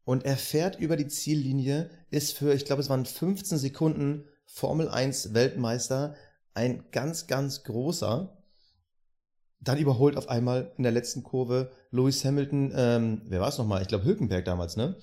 [0.05, 4.89] und er fährt über die Ziellinie, ist für, ich glaube, es waren 15 Sekunden Formel
[4.89, 6.15] 1 Weltmeister.
[6.55, 8.39] ein ganz, ganz großer.
[9.59, 13.83] Dann überholt auf einmal in der letzten Kurve Lewis Hamilton, ähm, wer war es nochmal?
[13.83, 14.97] Ich glaube Hülkenberg damals, ne?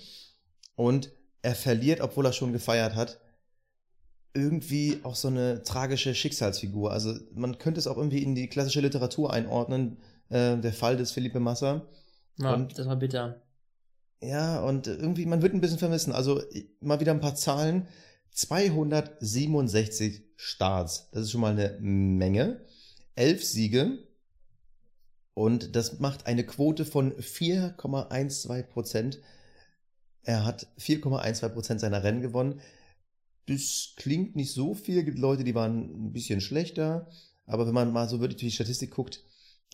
[0.75, 1.11] Und
[1.41, 3.19] er verliert, obwohl er schon gefeiert hat,
[4.33, 6.93] irgendwie auch so eine tragische Schicksalsfigur.
[6.93, 9.97] Also man könnte es auch irgendwie in die klassische Literatur einordnen,
[10.29, 11.87] äh, der Fall des Felipe Massa.
[12.37, 13.41] Ja, und, das war bitter.
[14.21, 16.13] Ja, und irgendwie, man wird ein bisschen vermissen.
[16.13, 16.41] Also
[16.79, 17.87] mal wieder ein paar Zahlen.
[18.31, 22.65] 267 Starts, das ist schon mal eine Menge.
[23.15, 23.99] Elf Siege,
[25.35, 29.19] und das macht eine Quote von 4,12 Prozent.
[30.23, 32.61] Er hat 4,12 Prozent seiner Rennen gewonnen.
[33.45, 34.99] Das klingt nicht so viel.
[34.99, 37.09] Es gibt Leute, die waren ein bisschen schlechter.
[37.45, 39.23] Aber wenn man mal so wirklich die Statistik guckt,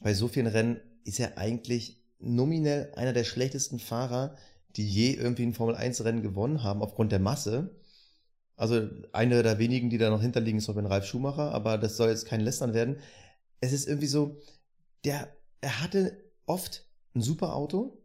[0.02, 4.36] bei so vielen Rennen ist er eigentlich nominell einer der schlechtesten Fahrer,
[4.76, 7.76] die je irgendwie ein Formel-1-Rennen gewonnen haben, aufgrund der Masse.
[8.56, 12.10] Also einer der wenigen, die da noch hinterliegen, ist Robin Ralf Schumacher, aber das soll
[12.10, 12.98] jetzt kein Lästern werden.
[13.60, 14.40] Es ist irgendwie so,
[15.04, 16.86] der er hatte oft
[17.16, 17.98] ein super Auto.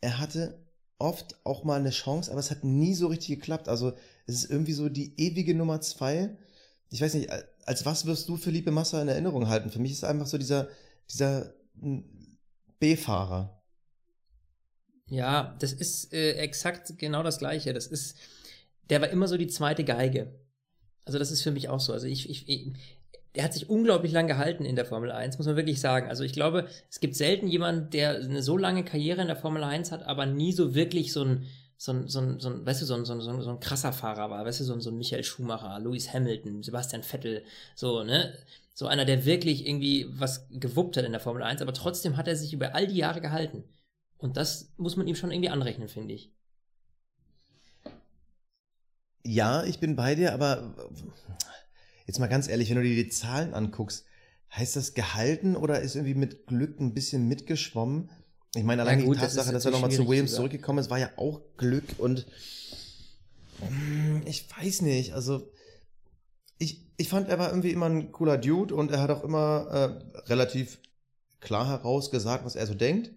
[0.00, 0.64] Er hatte
[0.98, 3.68] oft auch mal eine Chance, aber es hat nie so richtig geklappt.
[3.68, 3.92] Also
[4.26, 6.36] es ist irgendwie so die ewige Nummer zwei.
[6.90, 7.30] Ich weiß nicht,
[7.64, 9.70] als was wirst du Felipe Massa in Erinnerung halten?
[9.70, 10.68] Für mich ist einfach so dieser,
[11.10, 11.54] dieser
[12.78, 13.62] B-Fahrer.
[15.06, 17.72] Ja, das ist äh, exakt genau das Gleiche.
[17.72, 18.18] Das ist,
[18.90, 20.38] der war immer so die zweite Geige.
[21.04, 21.92] Also das ist für mich auch so.
[21.92, 22.72] Also ich, ich,
[23.34, 26.08] der hat sich unglaublich lang gehalten in der Formel 1, muss man wirklich sagen.
[26.08, 29.64] Also ich glaube, es gibt selten jemanden, der eine so lange Karriere in der Formel
[29.64, 32.82] 1 hat, aber nie so wirklich so ein, so ein, so ein, so ein weißt
[32.82, 34.90] du, so ein, so ein, so ein krasser Fahrer war, weißt du, so ein, so
[34.90, 37.42] ein Michael Schumacher, Lewis Hamilton, Sebastian Vettel,
[37.74, 38.34] so, ne?
[38.74, 42.28] So einer, der wirklich irgendwie was gewuppt hat in der Formel 1, aber trotzdem hat
[42.28, 43.64] er sich über all die Jahre gehalten.
[44.18, 46.32] Und das muss man ihm schon irgendwie anrechnen, finde ich.
[49.22, 50.74] Ja, ich bin bei dir, aber
[52.06, 54.04] Jetzt mal ganz ehrlich, wenn du dir die Zahlen anguckst,
[54.52, 58.10] heißt das gehalten oder ist irgendwie mit Glück ein bisschen mitgeschwommen?
[58.54, 60.78] Ich meine, allein ja, gut, die Tatsache, das dass er nochmal zu Williams zu zurückgekommen
[60.78, 62.26] ist, war ja auch Glück und
[63.60, 65.50] hm, ich weiß nicht, also
[66.96, 70.28] ich, fand, er war irgendwie immer ein cooler Dude und er hat auch immer äh,
[70.28, 70.78] relativ
[71.40, 73.12] klar herausgesagt, was er so denkt.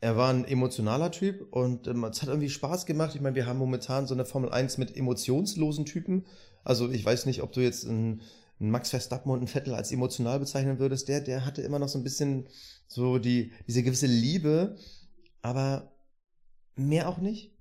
[0.00, 3.14] Er war ein emotionaler Typ und ähm, es hat irgendwie Spaß gemacht.
[3.14, 6.24] Ich meine, wir haben momentan so eine Formel 1 mit emotionslosen Typen
[6.64, 8.22] also ich weiß nicht, ob du jetzt einen,
[8.58, 11.08] einen Max Verstappen und einen Vettel als emotional bezeichnen würdest.
[11.08, 12.48] Der, der hatte immer noch so ein bisschen
[12.88, 14.76] so die, diese gewisse Liebe,
[15.42, 15.92] aber
[16.74, 17.52] mehr auch nicht.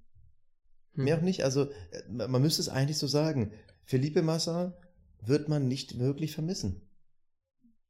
[0.95, 1.03] Hm.
[1.03, 1.43] Mehr auch nicht.
[1.43, 3.51] Also äh, man müsste es eigentlich so sagen.
[3.83, 4.73] Felipe Massa
[5.27, 6.81] wird man nicht wirklich vermissen.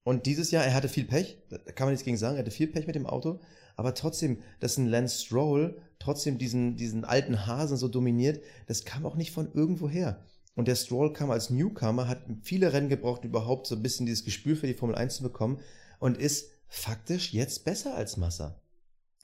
[0.04, 2.52] Und dieses Jahr, er hatte viel Pech, da kann man nichts gegen sagen, er hatte
[2.52, 3.39] viel Pech mit dem Auto,
[3.76, 9.06] aber trotzdem, dass ein Lance Stroll trotzdem diesen, diesen alten Hasen so dominiert, das kam
[9.06, 10.24] auch nicht von irgendwo her.
[10.56, 14.26] Und der Stroll kam als Newcomer, hat viele Rennen gebraucht, überhaupt so ein bisschen dieses
[14.26, 15.60] Gespür für die Formel 1 zu bekommen
[16.00, 18.62] und ist faktisch jetzt besser als Massa.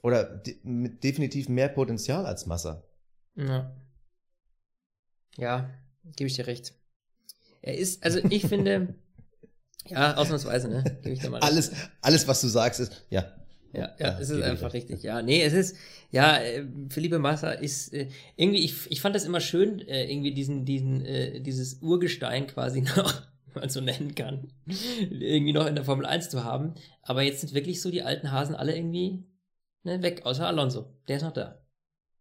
[0.02, 2.82] Oder de mit definitiv mehr Potenzial als Massa.
[3.36, 3.76] Ja.
[5.36, 5.70] Ja,
[6.16, 6.74] gebe ich dir recht.
[7.62, 8.94] Er ist, also ich finde,
[9.86, 10.84] ja, ausnahmsweise, ne?
[11.02, 13.24] Gebe ich dir mal alles, alles, was du sagst, ist, ja,
[13.72, 15.02] ja, ja, ja es ist einfach richtig.
[15.02, 15.76] Ja, nee, es ist,
[16.10, 20.34] ja, äh, Felipe Massa ist äh, irgendwie, ich, ich fand das immer schön, äh, irgendwie
[20.34, 25.74] diesen, diesen, äh, dieses Urgestein quasi noch, wenn man so nennen kann, irgendwie noch in
[25.74, 26.74] der Formel 1 zu haben.
[27.02, 29.24] Aber jetzt sind wirklich so die alten Hasen alle irgendwie
[29.84, 30.92] ne, weg, außer Alonso.
[31.08, 31.62] Der ist noch da.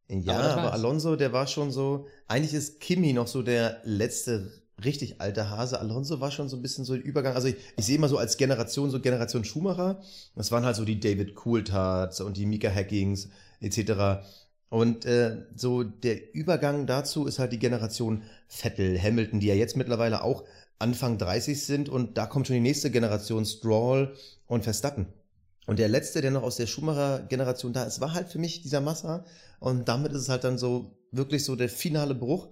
[0.08, 4.52] Ja, aber, aber Alonso, der war schon so, eigentlich ist Kimi noch so der letzte
[4.84, 5.80] richtig alter Hase.
[5.80, 7.36] Alonso war schon so ein bisschen so ein Übergang.
[7.36, 10.02] Also ich, ich sehe immer so als Generation, so Generation Schumacher.
[10.36, 13.30] Das waren halt so die David Coulthards und die Mika Hackings
[13.62, 14.24] etc.
[14.70, 19.76] Und äh, so der Übergang dazu ist halt die Generation Vettel, Hamilton, die ja jetzt
[19.76, 20.44] mittlerweile auch
[20.78, 24.16] Anfang 30 sind und da kommt schon die nächste Generation Stroll
[24.48, 25.08] und Verstappen.
[25.68, 28.82] Und der letzte, der noch aus der Schumacher-Generation da ist, war halt für mich dieser
[28.82, 29.24] Massa.
[29.60, 32.48] Und damit ist es halt dann so wirklich so der finale Bruch.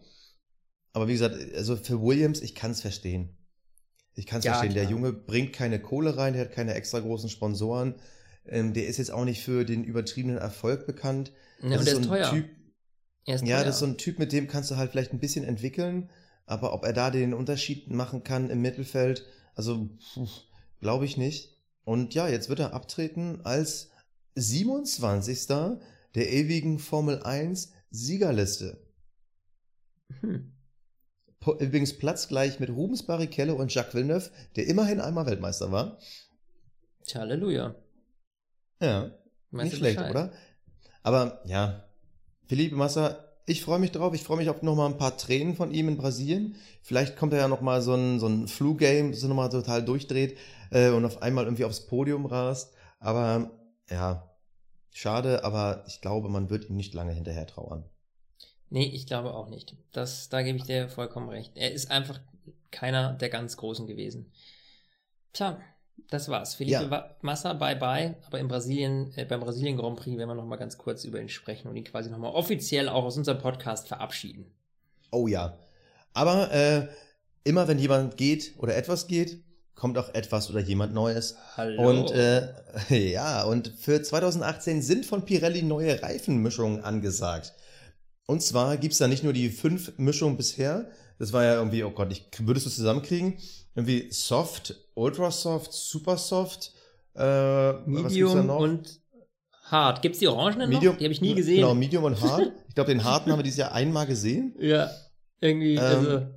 [0.98, 3.38] Aber wie gesagt, also für Williams, ich kann es verstehen.
[4.16, 4.72] Ich kann es ja, verstehen.
[4.72, 4.86] Klar.
[4.86, 7.94] Der Junge bringt keine Kohle rein, der hat keine extra großen Sponsoren.
[8.48, 11.34] Ähm, der ist jetzt auch nicht für den übertriebenen Erfolg bekannt.
[11.62, 12.30] Ja, das ist, so ein teuer.
[12.32, 12.50] Typ.
[13.26, 13.66] Ist ja, teuer.
[13.66, 16.10] das ist so ein Typ, mit dem kannst du halt vielleicht ein bisschen entwickeln.
[16.48, 19.88] Aber ob er da den Unterschied machen kann im Mittelfeld, also
[20.80, 21.62] glaube ich nicht.
[21.84, 23.92] Und ja, jetzt wird er abtreten als
[24.34, 25.46] 27.
[26.16, 28.82] der ewigen Formel 1 Siegerliste.
[30.22, 30.57] Hm.
[31.46, 35.98] Übrigens platzgleich mit Rubens Barrichello und Jacques Villeneuve, der immerhin einmal Weltmeister war.
[37.14, 37.76] Halleluja.
[38.82, 39.12] Ja,
[39.52, 40.12] Meinst nicht schlecht, Bescheid?
[40.12, 40.32] oder?
[41.04, 41.88] Aber ja,
[42.48, 44.14] Philippe Massa, Ich freue mich drauf.
[44.14, 46.56] Ich freue mich auf nochmal ein paar Tränen von ihm in Brasilien.
[46.82, 50.38] Vielleicht kommt er ja nochmal so ein, so ein Flu-Game, das er nochmal total durchdreht
[50.70, 52.74] äh, und auf einmal irgendwie aufs Podium rast.
[53.00, 53.52] Aber
[53.90, 54.30] ja,
[54.92, 57.86] schade, aber ich glaube, man wird ihm nicht lange hinterher trauern.
[58.70, 59.76] Nee, ich glaube auch nicht.
[59.94, 61.54] Das, da gebe ich dir vollkommen recht.
[61.56, 62.20] Er ist einfach
[62.72, 64.32] keiner der ganz Großen gewesen.
[65.34, 65.60] Tja,
[66.10, 66.56] das war's.
[66.56, 67.16] Felipe ja.
[67.22, 68.16] Massa, bye bye.
[68.26, 71.30] Aber in Brasilien, äh, beim Brasilien Grand Prix werden wir nochmal ganz kurz über ihn
[71.30, 74.52] sprechen und ihn quasi nochmal offiziell auch aus unserem Podcast verabschieden.
[75.12, 75.58] Oh ja.
[76.14, 76.88] Aber äh,
[77.44, 79.44] immer wenn jemand geht oder etwas geht,
[79.76, 81.38] kommt auch etwas oder jemand Neues.
[81.56, 81.90] Hallo.
[81.90, 82.54] Und äh,
[83.12, 87.54] ja, und für 2018 sind von Pirelli neue Reifenmischungen angesagt.
[88.28, 91.92] Und zwar gibt's da nicht nur die fünf Mischungen bisher, das war ja irgendwie, oh
[91.92, 93.38] Gott, ich, würdest du zusammenkriegen?
[93.74, 96.74] Irgendwie Soft, Ultra Soft, Super Soft,
[97.16, 99.02] äh, Medium und
[99.64, 100.02] Hard.
[100.02, 101.00] Gibt's die Orangenen Medium, noch?
[101.00, 101.58] Die habe ich nie gesehen.
[101.58, 102.52] Genau, Medium und Hard.
[102.68, 104.54] Ich glaube, den Harten haben wir dieses Jahr einmal gesehen.
[104.60, 104.92] Ja,
[105.42, 105.78] irgendwie.
[105.78, 106.28] Ähm, also.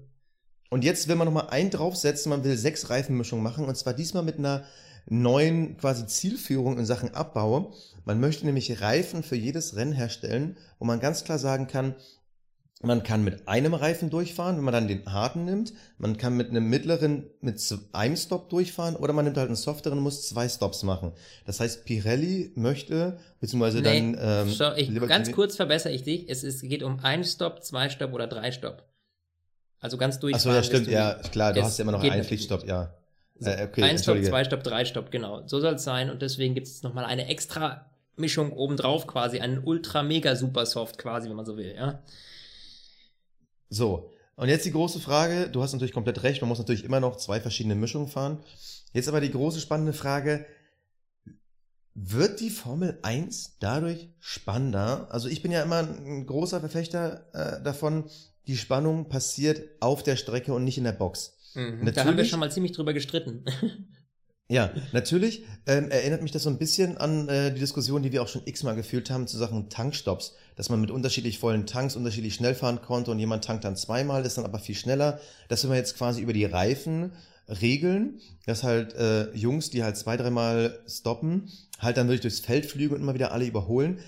[0.70, 4.22] Und jetzt will man nochmal einen draufsetzen, man will sechs Reifenmischungen machen und zwar diesmal
[4.22, 4.64] mit einer
[5.08, 7.74] neuen quasi Zielführung in Sachen Abbau.
[8.04, 11.94] Man möchte nämlich Reifen für jedes Rennen herstellen, wo man ganz klar sagen kann,
[12.82, 15.74] man kann mit einem Reifen durchfahren, wenn man dann den harten nimmt.
[15.98, 17.60] Man kann mit einem mittleren mit
[17.92, 21.12] einem Stop durchfahren oder man nimmt halt einen softeren und muss zwei Stops machen.
[21.44, 24.46] Das heißt, Pirelli möchte, beziehungsweise nee, dann.
[24.48, 26.30] Ähm, so, ich, ganz kurz verbessere ich dich.
[26.30, 28.82] Es, ist, geht um einen Stop, zwei Stop oder drei Stop.
[29.78, 30.56] Also ganz durchfahren.
[30.56, 32.94] Achso, ja, stimmt, ja, klar, du hast ja immer noch einen Pflichtstopp, ja.
[33.42, 35.46] Äh, okay, ein Stopp, zwei Stopp, drei Stopp, genau.
[35.46, 39.64] So soll es sein und deswegen gibt es nochmal eine extra Mischung obendrauf quasi, einen
[39.64, 42.03] Ultra Mega Super Soft quasi, wenn man so will, ja.
[43.68, 47.00] So, und jetzt die große Frage, du hast natürlich komplett recht, man muss natürlich immer
[47.00, 48.38] noch zwei verschiedene Mischungen fahren.
[48.92, 50.46] Jetzt aber die große spannende Frage,
[51.94, 55.09] wird die Formel 1 dadurch spannender?
[55.11, 58.09] Also ich bin ja immer ein großer Verfechter äh, davon,
[58.46, 61.37] die Spannung passiert auf der Strecke und nicht in der Box.
[61.54, 63.44] Mhm, da haben wir schon mal ziemlich drüber gestritten.
[64.50, 68.20] Ja, natürlich ähm, erinnert mich das so ein bisschen an äh, die Diskussion, die wir
[68.20, 72.34] auch schon x-mal geführt haben zu Sachen Tankstops, dass man mit unterschiedlich vollen Tanks unterschiedlich
[72.34, 75.20] schnell fahren konnte und jemand tankt dann zweimal, ist dann aber viel schneller.
[75.46, 77.12] Das will man jetzt quasi über die Reifen
[77.46, 82.66] regeln, dass halt äh, Jungs, die halt zwei, dreimal stoppen, halt dann wirklich durchs Feld
[82.66, 84.00] flügen und immer wieder alle überholen.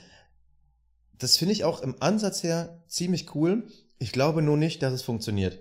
[1.20, 3.68] Das finde ich auch im Ansatz her ziemlich cool.
[4.00, 5.60] Ich glaube nur nicht, dass es funktioniert.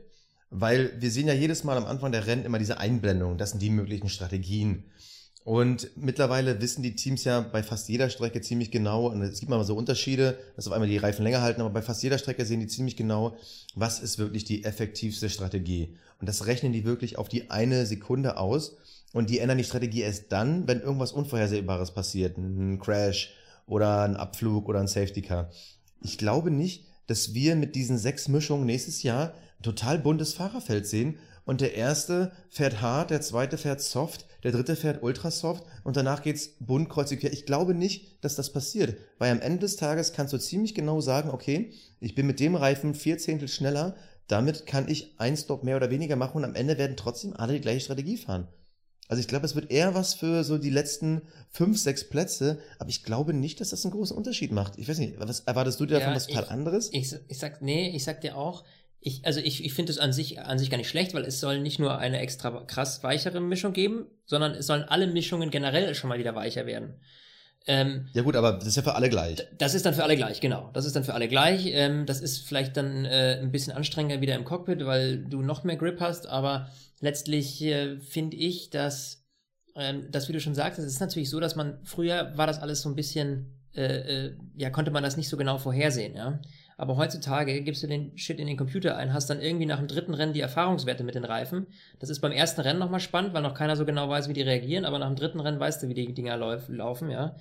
[0.51, 3.37] Weil wir sehen ja jedes Mal am Anfang der Rennen immer diese Einblendung.
[3.37, 4.83] Das sind die möglichen Strategien.
[5.43, 9.49] Und mittlerweile wissen die Teams ja bei fast jeder Strecke ziemlich genau, und es gibt
[9.49, 12.45] mal so Unterschiede, dass auf einmal die Reifen länger halten, aber bei fast jeder Strecke
[12.45, 13.35] sehen die ziemlich genau,
[13.73, 15.95] was ist wirklich die effektivste Strategie.
[16.19, 18.77] Und das rechnen die wirklich auf die eine Sekunde aus.
[19.13, 22.37] Und die ändern die Strategie erst dann, wenn irgendwas Unvorhersehbares passiert.
[22.37, 23.33] Ein Crash
[23.65, 25.49] oder ein Abflug oder ein Safety Car.
[26.01, 31.17] Ich glaube nicht, dass wir mit diesen sechs Mischungen nächstes Jahr total buntes Fahrerfeld sehen
[31.45, 35.97] und der erste fährt hart, der zweite fährt soft, der dritte fährt ultra soft und
[35.97, 37.23] danach geht's bunt kreuzig.
[37.23, 41.01] Ich glaube nicht, dass das passiert, weil am Ende des Tages kannst du ziemlich genau
[41.01, 43.95] sagen, okay, ich bin mit dem Reifen vier Zehntel schneller,
[44.27, 47.53] damit kann ich ein Stop mehr oder weniger machen und am Ende werden trotzdem alle
[47.53, 48.47] die gleiche Strategie fahren.
[49.11, 52.89] Also ich glaube, es wird eher was für so die letzten fünf, sechs Plätze, aber
[52.89, 54.77] ich glaube nicht, dass das einen großen Unterschied macht.
[54.77, 56.89] Ich weiß nicht, was erwartest du dir davon ja, was total anderes?
[56.93, 58.63] Ich, ich sag, nee, ich sag dir auch,
[59.03, 61.39] ich, also ich, ich finde es an sich, an sich gar nicht schlecht, weil es
[61.39, 65.95] soll nicht nur eine extra krass weichere Mischung geben, sondern es sollen alle Mischungen generell
[65.95, 67.01] schon mal wieder weicher werden.
[67.65, 69.37] Ähm, ja gut, aber das ist ja für alle gleich.
[69.57, 70.69] Das ist dann für alle gleich, genau.
[70.73, 71.65] Das ist dann für alle gleich.
[71.67, 75.63] Ähm, das ist vielleicht dann äh, ein bisschen anstrengender wieder im Cockpit, weil du noch
[75.63, 79.23] mehr Grip hast, aber letztlich äh, finde ich, dass,
[79.75, 82.59] ähm, das, wie du schon sagst, es ist natürlich so, dass man, früher war das
[82.59, 86.39] alles so ein bisschen, äh, äh, ja, konnte man das nicht so genau vorhersehen, ja.
[86.81, 89.87] Aber heutzutage gibst du den Shit in den Computer ein, hast dann irgendwie nach dem
[89.87, 91.67] dritten Rennen die Erfahrungswerte mit den Reifen.
[91.99, 94.41] Das ist beim ersten Rennen nochmal spannend, weil noch keiner so genau weiß, wie die
[94.41, 97.35] reagieren, aber nach dem dritten Rennen weißt du, wie die Dinger lauf, laufen, ja.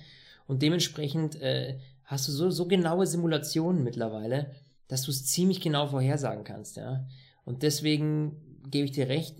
[0.45, 4.51] Und dementsprechend äh, hast du so, so genaue Simulationen mittlerweile,
[4.87, 7.07] dass du es ziemlich genau vorhersagen kannst, ja.
[7.43, 9.37] Und deswegen gebe ich dir recht,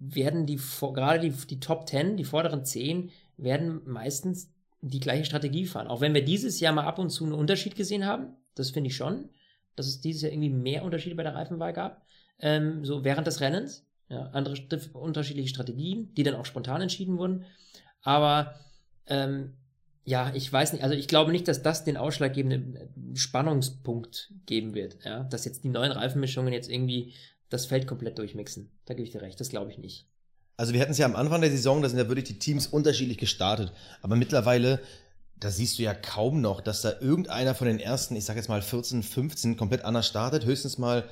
[0.00, 5.66] werden die, gerade die, die Top 10, die vorderen 10, werden meistens die gleiche Strategie
[5.66, 5.88] fahren.
[5.88, 8.88] Auch wenn wir dieses Jahr mal ab und zu einen Unterschied gesehen haben, das finde
[8.88, 9.28] ich schon,
[9.76, 12.04] dass es dieses Jahr irgendwie mehr Unterschiede bei der Reifenwahl gab.
[12.38, 13.86] Ähm, so während des Rennens.
[14.08, 14.56] Ja, andere
[14.94, 17.44] unterschiedliche Strategien, die dann auch spontan entschieden wurden.
[18.02, 18.58] Aber
[19.06, 19.52] ähm,
[20.04, 24.96] ja, ich weiß nicht, also ich glaube nicht, dass das den ausschlaggebenden Spannungspunkt geben wird.
[25.04, 27.14] Ja, dass jetzt die neuen Reifenmischungen jetzt irgendwie
[27.50, 28.70] das Feld komplett durchmixen.
[28.84, 30.06] Da gebe ich dir recht, das glaube ich nicht.
[30.56, 32.66] Also wir hatten es ja am Anfang der Saison, da sind ja wirklich die Teams
[32.66, 33.72] unterschiedlich gestartet.
[34.02, 34.80] Aber mittlerweile
[35.40, 38.48] da siehst du ja kaum noch, dass da irgendeiner von den ersten, ich sag jetzt
[38.48, 40.44] mal 14, 15 komplett anders startet.
[40.44, 41.08] Höchstens mal,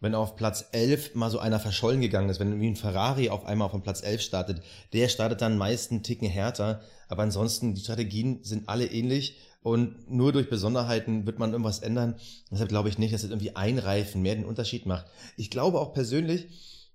[0.00, 3.46] wenn auf Platz 11 mal so einer verschollen gegangen ist, wenn irgendwie ein Ferrari auf
[3.46, 4.62] einmal auf Platz 11 startet,
[4.92, 6.82] der startet dann meist einen Ticken härter.
[7.08, 12.16] Aber ansonsten, die Strategien sind alle ähnlich und nur durch Besonderheiten wird man irgendwas ändern.
[12.50, 15.06] Deshalb glaube ich nicht, dass es irgendwie ein Reifen mehr den Unterschied macht.
[15.36, 16.48] Ich glaube auch persönlich,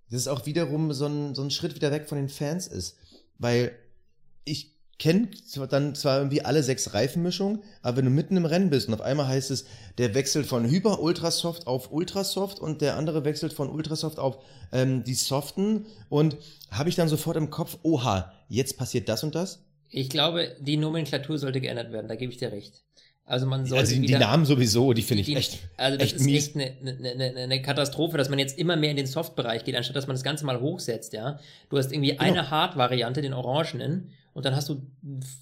[0.09, 2.97] dass es auch wiederum so ein, so ein Schritt wieder weg von den Fans ist.
[3.37, 3.71] Weil
[4.45, 5.35] ich kennt
[5.71, 9.01] dann zwar irgendwie alle sechs Reifenmischungen, aber wenn du mitten im Rennen bist und auf
[9.01, 9.65] einmal heißt es,
[9.97, 14.37] der wechselt von Hyper Ultrasoft auf Ultrasoft und der andere wechselt von Ultrasoft auf
[14.71, 16.37] ähm, die Soften und
[16.71, 19.59] habe ich dann sofort im Kopf, oha, jetzt passiert das und das?
[19.89, 22.81] Ich glaube, die Nomenklatur sollte geändert werden, da gebe ich dir recht.
[23.27, 26.07] Also man sollte also die, wieder, Namen sowieso, die finde ich die, echt Also das
[26.09, 26.47] echt ist mies.
[26.47, 29.75] echt eine, eine, eine, eine Katastrophe, dass man jetzt immer mehr in den Soft-Bereich geht,
[29.75, 31.39] anstatt dass man das Ganze mal hochsetzt, ja.
[31.69, 32.21] Du hast irgendwie Genau.
[32.21, 34.81] eine Hard-Variante, den Orangenen, und dann hast du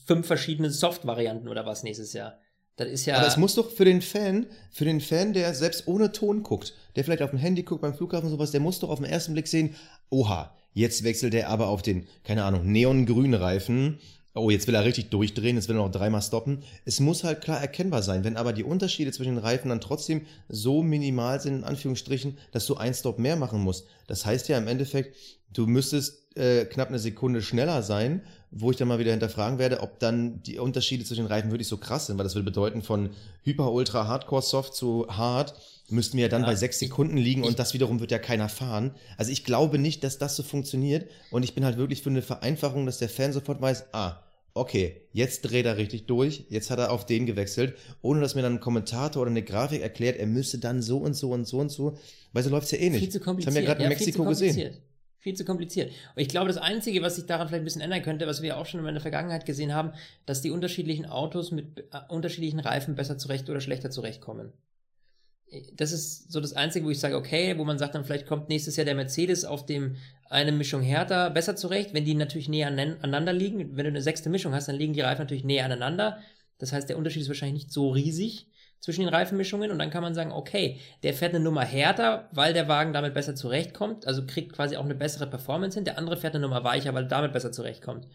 [0.06, 2.38] fünf verschiedene Soft-Varianten oder was nächstes Jahr.
[2.76, 3.18] Das ist ja.
[3.18, 6.76] Aber es muss doch für den Fan, für den Fan, der selbst ohne Ton guckt,
[6.96, 9.10] der vielleicht auf dem Handy guckt, beim Flughafen und sowas, der muss doch auf den
[9.10, 9.76] ersten Blick sehen,
[10.10, 14.00] oha, jetzt wechselt er aber auf den, keine Ahnung, neongrünen Reifen.
[14.36, 16.64] Oh, jetzt will er richtig durchdrehen, jetzt will er noch dreimal stoppen.
[16.86, 18.24] Es muss halt klar erkennbar sein.
[18.24, 22.66] Wenn aber die Unterschiede zwischen den Reifen dann trotzdem so minimal sind, in Anführungsstrichen, dass
[22.68, 23.88] du einen Stop mehr machen musst.
[24.08, 25.16] Das heißt ja im Endeffekt,
[25.52, 28.24] du müsstest äh, knapp eine Sekunde schneller sein,
[28.56, 31.68] wo ich dann mal wieder hinterfragen werde, ob dann die Unterschiede zwischen den Reifen wirklich
[31.68, 33.10] so krass sind, weil das würde bedeuten, von
[33.44, 35.54] Hyper, Ultra, Hardcore, Soft zu Hard
[35.90, 38.50] müssten wir ja dann Ja, bei sechs Sekunden liegen und das wiederum wird ja keiner
[38.50, 38.92] fahren.
[39.18, 42.22] Also ich glaube nicht, dass das so funktioniert und ich bin halt wirklich für eine
[42.22, 44.20] Vereinfachung, dass der Fan sofort weiß, ah,
[44.56, 48.42] okay, jetzt dreht er richtig durch, jetzt hat er auf den gewechselt, ohne dass mir
[48.44, 51.60] dann ein Kommentator oder eine Grafik erklärt, er müsste dann so und so und so
[51.60, 51.98] und so,
[52.34, 53.00] weil so läuft's ja eh nicht.
[53.00, 53.56] Viel zu das kompliziert.
[53.56, 54.76] haben wir gerade in Ja, viel Mexiko gesehen.
[55.24, 55.90] Viel zu kompliziert.
[56.16, 58.58] Und ich glaube, das Einzige, was sich daran vielleicht ein bisschen ändern könnte, was wir
[58.58, 59.94] auch schon in der Vergangenheit gesehen haben,
[60.26, 64.52] dass die unterschiedlichen Autos mit äh, unterschiedlichen Reifen besser zurecht oder schlechter zurechtkommen.
[65.76, 68.50] Das ist so das Einzige, wo ich sage, okay, wo man sagt, dann vielleicht kommt
[68.50, 69.96] nächstes Jahr der Mercedes auf dem
[70.30, 73.78] eine Mischung härter besser zurecht, wenn die natürlich näher aneinander liegen.
[73.78, 76.18] Wenn du eine sechste Mischung hast, dann liegen die Reifen natürlich näher aneinander.
[76.58, 78.48] Das heißt, der Unterschied ist wahrscheinlich nicht so riesig
[78.84, 82.52] zwischen den Reifenmischungen und dann kann man sagen, okay, der fährt eine Nummer härter, weil
[82.52, 85.86] der Wagen damit besser zurechtkommt, also kriegt quasi auch eine bessere Performance hin.
[85.86, 88.08] Der andere fährt eine Nummer weicher, weil er damit besser zurechtkommt.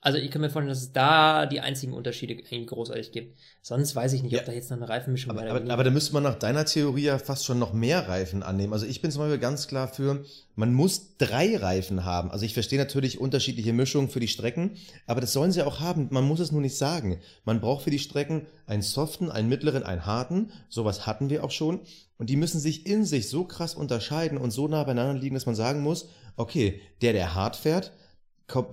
[0.00, 3.36] Also ich kann mir vorstellen, dass es da die einzigen Unterschiede irgendwie großartig gibt.
[3.62, 4.46] Sonst weiß ich nicht, ob Ja.
[4.46, 7.18] da jetzt noch eine Reifenmischung Aber, aber, aber da müsste man nach deiner Theorie ja
[7.18, 8.72] fast schon noch mehr Reifen annehmen.
[8.72, 12.30] Also ich bin zum Beispiel ganz klar für, man muss drei Reifen haben.
[12.30, 14.76] Also ich verstehe natürlich unterschiedliche Mischungen für die Strecken,
[15.08, 16.06] aber das sollen sie auch haben.
[16.10, 17.18] Man muss es nur nicht sagen.
[17.44, 20.52] Man braucht für die Strecken einen soften, einen mittleren, einen harten.
[20.68, 21.80] Sowas hatten wir auch schon.
[22.18, 25.46] Und die müssen sich in sich so krass unterscheiden und so nah beieinander liegen, dass
[25.46, 27.92] man sagen muss, okay, der, der hart fährt,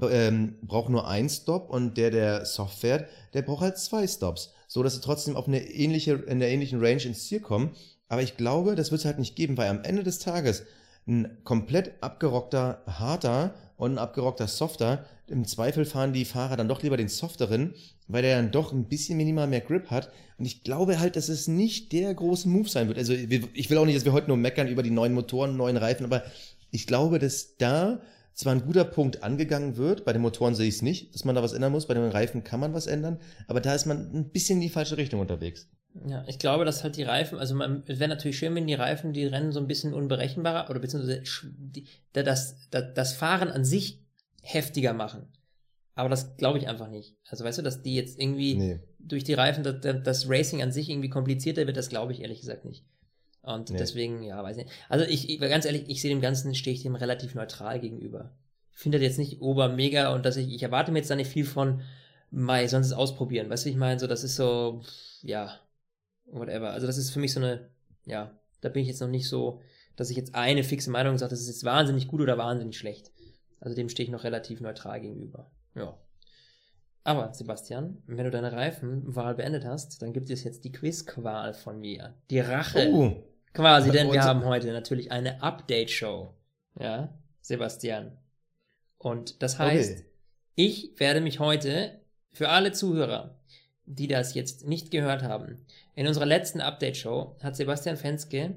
[0.10, 4.54] ähm, braucht nur einen Stop und der, der soft fährt, der braucht halt zwei Stops.
[4.68, 7.72] So dass sie trotzdem auf eine ähnliche, in der ähnlichen Range ins Ziel kommen.
[8.08, 10.64] Aber ich glaube, das wird es halt nicht geben, weil am Ende des Tages
[11.08, 16.84] ein komplett abgerockter harter und ein abgerockter softer, im Zweifel fahren die Fahrer dann doch
[16.84, 17.74] lieber den softeren,
[18.08, 20.12] weil der dann doch ein bisschen minimal mehr Grip hat.
[20.38, 22.98] Und ich glaube halt, dass es nicht der große Move sein wird.
[22.98, 25.78] Also ich will auch nicht, dass wir heute nur meckern über die neuen Motoren, neuen
[25.78, 26.24] Reifen, aber
[26.72, 28.02] ich glaube, dass da
[28.36, 31.36] zwar ein guter Punkt angegangen wird, bei den Motoren sehe ich es nicht, dass man
[31.36, 34.14] da was ändern muss, bei den Reifen kann man was ändern, aber da ist man
[34.14, 35.70] ein bisschen in die falsche Richtung unterwegs.
[36.06, 38.74] Ja, ich glaube, dass halt die Reifen, also man, es wäre natürlich schön, wenn die
[38.74, 41.24] Reifen die Rennen so ein bisschen unberechenbarer oder beziehungsweise
[41.58, 44.04] die, da- das, das, das Fahren an sich
[44.42, 45.28] heftiger machen.
[45.94, 47.16] Aber das glaube ich einfach nicht.
[47.30, 48.80] Also weißt du, dass die jetzt irgendwie Nee.
[49.00, 52.42] durch die Reifen das, das Racing an sich irgendwie komplizierter wird, das glaube ich ehrlich
[52.42, 52.84] gesagt nicht.
[53.46, 53.78] Und Nee.
[53.78, 54.70] deswegen, ja, weiß nicht.
[54.90, 58.32] Also ich, ich ganz ehrlich, ich sehe dem Ganzen, stehe ich dem relativ neutral gegenüber.
[58.74, 61.16] Ich finde das jetzt nicht ober mega und dass ich, ich erwarte mir jetzt da
[61.16, 61.82] nicht viel von,
[62.32, 63.50] Mai, sonst es ausprobieren.
[63.50, 64.00] Weißt du, ich meine?
[64.00, 64.82] So, das ist so,
[65.22, 65.58] ja,
[66.26, 66.72] whatever.
[66.72, 67.70] Also das ist für mich so eine,
[68.06, 68.32] ja,
[68.62, 69.62] da bin ich jetzt noch nicht so,
[69.96, 73.12] dass ich jetzt eine fixe Meinung sage, das ist jetzt wahnsinnig gut oder wahnsinnig schlecht.
[73.62, 75.50] Also dem stehe ich noch relativ neutral gegenüber.
[75.76, 75.98] Ja.
[77.04, 81.80] Aber, Sebastian, wenn du deine Reifenwahl beendet hast, dann gibt es jetzt die Quizqual von
[81.80, 82.16] mir.
[82.32, 82.90] Die Rache.
[82.92, 83.24] Oh,
[83.56, 86.34] Quasi, denn wir haben heute natürlich eine Update-Show.
[86.80, 88.18] Ja, Sebastian.
[88.98, 90.10] Und das heißt, okay.
[90.56, 92.02] ich werde mich heute
[92.32, 93.40] für alle Zuhörer,
[93.86, 95.66] die das jetzt nicht gehört haben,
[95.96, 98.56] in unserer letzten Update-Show hat Sebastian Fenske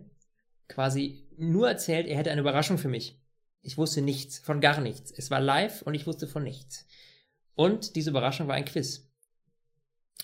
[0.66, 3.20] quasi nur erzählt, er hätte eine Überraschung für mich.
[3.62, 5.12] Ich wusste nichts, von gar nichts.
[5.12, 6.86] Es war live und ich wusste von nichts.
[7.54, 9.07] Und diese Überraschung war ein Quiz.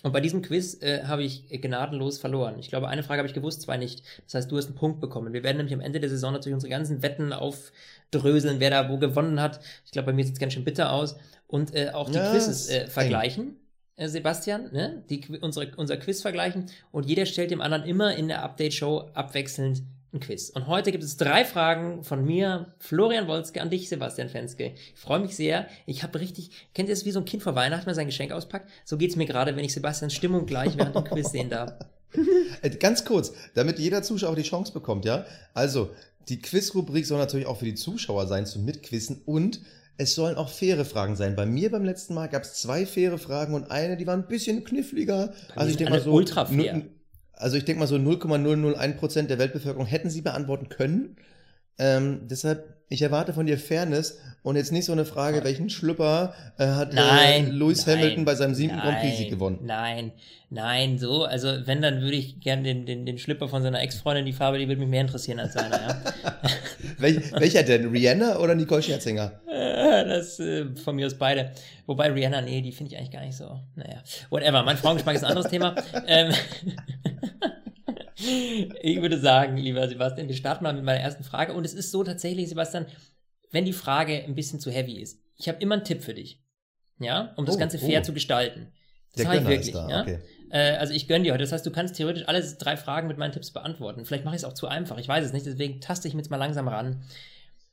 [0.03, 2.59] Und bei diesem Quiz äh, habe ich gnadenlos verloren.
[2.59, 4.03] Ich glaube, eine Frage habe ich gewusst, zwei nicht.
[4.27, 5.33] Das heißt, du hast einen Punkt bekommen.
[5.33, 8.99] Wir werden nämlich am Ende der Saison natürlich unsere ganzen Wetten aufdröseln, wer da wo
[8.99, 9.61] gewonnen hat.
[9.87, 11.17] Ich glaube, bei mir sieht es ganz schön bitter aus.
[11.47, 13.57] Und äh, auch die Ja, Quizzes äh, vergleichen.
[13.97, 15.05] äh, Sebastian, ne?
[15.09, 19.83] Die, unsere, unser Quiz vergleichen und jeder stellt dem anderen immer in der Update-Show abwechselnd
[20.15, 20.51] ein Quiz.
[20.51, 24.75] Und heute gibt es drei Fragen von mir, Florian Wolzke, an dich, Sebastian Fenske.
[24.95, 25.67] Ich freue mich sehr.
[25.87, 28.33] Ich habe richtig, kennt ihr es wie so ein Kind vor Weihnachten, mal sein Geschenk
[28.33, 28.69] auspackt?
[28.85, 31.75] So geht's mir gerade, wenn ich Sebastians Stimmung gleich während dem Quiz sehen darf.
[32.63, 35.27] Äh, Ganz kurz, damit jeder Zuschauer die Chance bekommt, ja?
[35.53, 35.91] Also,
[36.29, 39.61] die Quiz-Rubrik soll natürlich auch für die Zuschauer sein, zum Mitquissen und
[39.97, 41.35] es sollen auch faire Fragen sein.
[41.35, 44.27] Bei mir beim letzten Mal gab es zwei faire Fragen und eine, die war ein
[44.29, 45.35] bisschen kniffliger.
[45.55, 46.13] Also ich denke mal so.
[46.13, 46.83] ultra fair.
[47.37, 51.17] Also ich denke mal so 0,001% der Weltbevölkerung hätten sie beantworten können.
[51.77, 56.35] Ähm, deshalb, ich erwarte von dir Fairness und jetzt nicht so eine Frage, welchen Schlüpper
[56.57, 57.51] äh, hat äh, Nein.
[57.51, 59.59] Lewis nein, Hamilton bei seinem siebten Grand nein, Prix-Sieg gewonnen.
[59.63, 60.13] Nein,
[60.51, 64.25] nein, so, also wenn, dann würde ich gern den, den, den Schlipper von seiner Ex-Freundin,
[64.25, 66.03] die Farbe, die würde mich mehr interessieren als seiner, ja.
[66.99, 67.89] Welch, welcher denn?
[67.89, 69.33] Rihanna oder Nicole Scherzinger?
[69.49, 71.51] Äh, das äh, von mir aus beide.
[71.87, 73.61] Wobei Rihanna, nee, die finde ich eigentlich gar nicht so.
[73.75, 74.63] Naja, whatever.
[74.63, 75.75] Mein Frauengeschmack ist ein anderes Thema.
[76.07, 76.33] Ähm,
[78.83, 81.53] ich würde sagen, lieber Sebastian, wir starten mal mit meiner ersten Frage.
[81.53, 82.87] Und es ist so tatsächlich, Sebastian,
[83.51, 86.41] wenn die Frage ein bisschen zu heavy ist, ich habe immer einen Tipp für dich.
[86.99, 88.05] Ja, um das Oh, Ganze fair oh.
[88.05, 88.73] zu gestalten.
[89.13, 89.69] Das Der habe ich wirklich.
[89.69, 90.03] ist da, ja?
[90.03, 90.19] okay.
[90.51, 91.43] Äh, also ich gönne dir heute.
[91.43, 94.05] Das heißt, du kannst theoretisch alle drei Fragen mit meinen Tipps beantworten.
[94.05, 94.99] Vielleicht mache ich es auch zu einfach.
[94.99, 95.47] Ich weiß es nicht.
[95.47, 97.03] Deswegen taste ich mich jetzt mal langsam ran.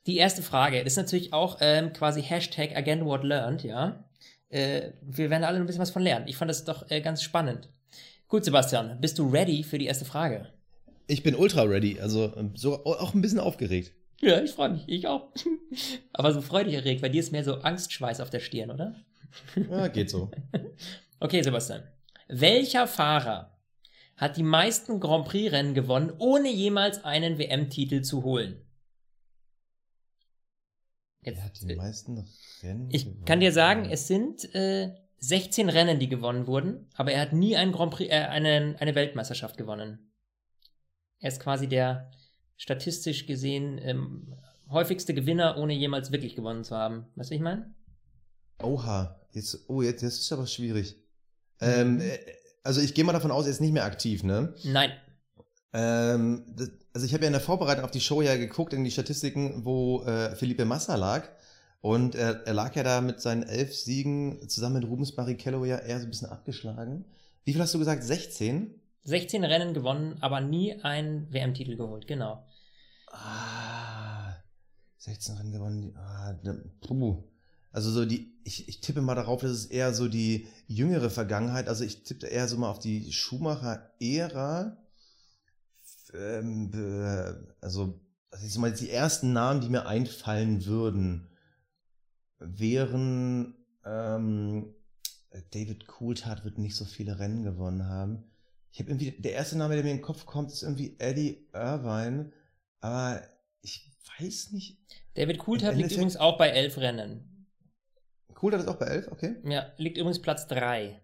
[0.07, 4.03] Die erste Frage, ist natürlich auch ähm, quasi Hashtag Again What Learned, ja.
[4.49, 6.27] Äh, wir werden alle ein bisschen was von lernen.
[6.27, 7.69] Ich fand das doch äh, ganz spannend.
[8.31, 10.47] Gut, Sebastian, bist du ready für die erste Frage?
[11.07, 13.91] Ich bin ultra ready, also ähm, so auch ein bisschen aufgeregt.
[14.21, 14.83] Ja, ich freue mich.
[14.87, 15.33] Ich auch.
[16.13, 17.01] Aber so freudig erregt.
[17.01, 18.95] Bei dir ist mehr so Angstschweiß auf der Stirn, oder?
[19.69, 20.31] Ja, geht so.
[21.19, 21.83] Okay, Sebastian.
[22.29, 23.59] Welcher Fahrer
[24.15, 28.61] hat die meisten Grand Prix-Rennen gewonnen, ohne jemals einen WM-Titel zu holen?
[31.21, 32.25] Jetzt, Er hat die äh, meisten
[32.63, 32.89] Rennen.
[32.93, 33.25] ich gewonnen.
[33.25, 37.55] kann dir sagen, es sind äh, 16 Rennen, die gewonnen wurden, aber er hat nie
[37.55, 40.11] einen Grand Prix, äh, einen, eine Weltmeisterschaft gewonnen.
[41.19, 42.11] Er ist quasi der
[42.57, 44.35] statistisch gesehen ähm,
[44.69, 47.05] häufigste Gewinner, ohne jemals wirklich gewonnen zu haben.
[47.15, 47.73] Weißt du, ich meine?
[48.63, 50.95] Oha, jetzt, oh, jetzt, das ist aber schwierig.
[51.59, 51.67] Mhm.
[51.67, 52.19] Ähm, äh,
[52.63, 54.53] also ich gehe mal davon aus, er ist nicht mehr aktiv, ne?
[54.63, 54.91] Nein.
[55.73, 58.83] Ähm, das, also ich habe ja in der Vorbereitung auf die Show ja geguckt in
[58.83, 61.29] die Statistiken, wo äh, Felipe Massa lag.
[61.81, 65.77] Und er, er lag ja da mit seinen elf Siegen zusammen mit Rubens Barrichello ja
[65.77, 67.05] eher so ein bisschen abgeschlagen.
[67.43, 68.03] Wie viel hast du gesagt?
[68.03, 68.79] 16?
[69.03, 72.45] 16 Rennen gewonnen, aber nie einen WM-Titel geholt, genau.
[73.11, 74.35] Ah,
[74.99, 75.95] 16 Rennen gewonnen.
[75.97, 77.23] Ah, ne, puh.
[77.71, 81.67] Also so die, ich, ich tippe mal darauf, dass es eher so die jüngere Vergangenheit,
[81.67, 84.77] also ich tippe eher so mal auf die Schumacher-Ära.
[86.13, 87.99] Ähm, äh, also,
[88.43, 91.30] ich sag mal, die ersten Namen, die mir einfallen würden,
[92.41, 94.73] wären ähm,
[95.51, 98.23] David Coulthard wird nicht so viele Rennen gewonnen haben.
[98.71, 101.47] Ich habe irgendwie, der erste Name, der mir in den Kopf kommt, ist irgendwie Eddie
[101.53, 102.31] Irvine,
[102.79, 103.21] aber
[103.61, 104.79] ich weiß nicht.
[105.13, 107.47] David Coulthard liegt übrigens auch bei 11 Rennen.
[108.33, 109.35] Coulthard ist auch bei 11, okay.
[109.43, 111.01] Ja, liegt übrigens Platz 3.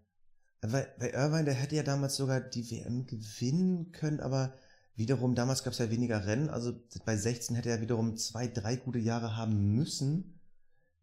[0.62, 4.54] Weil, weil Irvine, der hätte ja damals sogar die WM gewinnen können, aber
[4.96, 6.74] wiederum, damals gab es ja weniger Rennen, also
[7.06, 10.37] bei 16 hätte er wiederum zwei, drei gute Jahre haben müssen.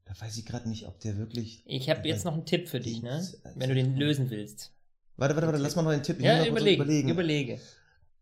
[0.07, 1.63] Da weiß ich gerade nicht, ob der wirklich.
[1.67, 3.27] Ich habe jetzt noch einen Tipp für dich, ne?
[3.55, 4.73] Wenn du den lösen willst.
[5.17, 6.19] Warte, warte, warte, lass mal noch einen Tipp.
[6.19, 7.09] Ich Ja, überlege, überlegen.
[7.09, 7.61] überlege.